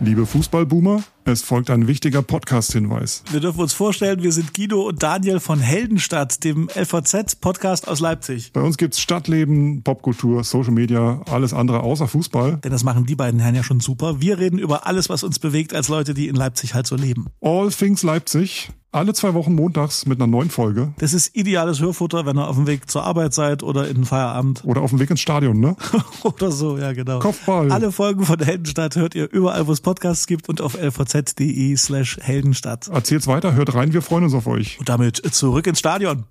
[0.02, 3.22] Liebe Fußballboomer, es folgt ein wichtiger Podcast-Hinweis.
[3.30, 8.52] Wir dürfen uns vorstellen, wir sind Guido und Daniel von Heldenstadt, dem LVZ-Podcast aus Leipzig.
[8.52, 12.58] Bei uns gibt's Stadtleben, Popkultur, Social Media, alles andere außer Fußball.
[12.64, 14.20] Denn das machen die beiden Herren ja schon super.
[14.20, 17.26] Wir reden über alles, was uns bewegt als Leute, die in Leipzig halt so leben.
[17.40, 20.92] All Things Leipzig, alle zwei Wochen montags mit einer neuen Folge.
[20.98, 24.04] Das ist ideales Hörfutter, wenn ihr auf dem Weg zur Arbeit seid oder in den
[24.04, 25.76] Feierabend Oder auf dem Weg ins Stadion, ne?
[26.24, 27.20] oder so, ja genau.
[27.20, 27.70] Kopfball.
[27.70, 30.74] Alle Folgen von Heldenstadt hört ihr überall, wo es Podcasts gibt und auf
[31.14, 32.88] lvz.de slash Heldenstadt.
[32.88, 34.78] Erzählt's weiter, hört rein, wir freuen uns auf euch.
[34.78, 36.24] Und damit zurück ins Stadion.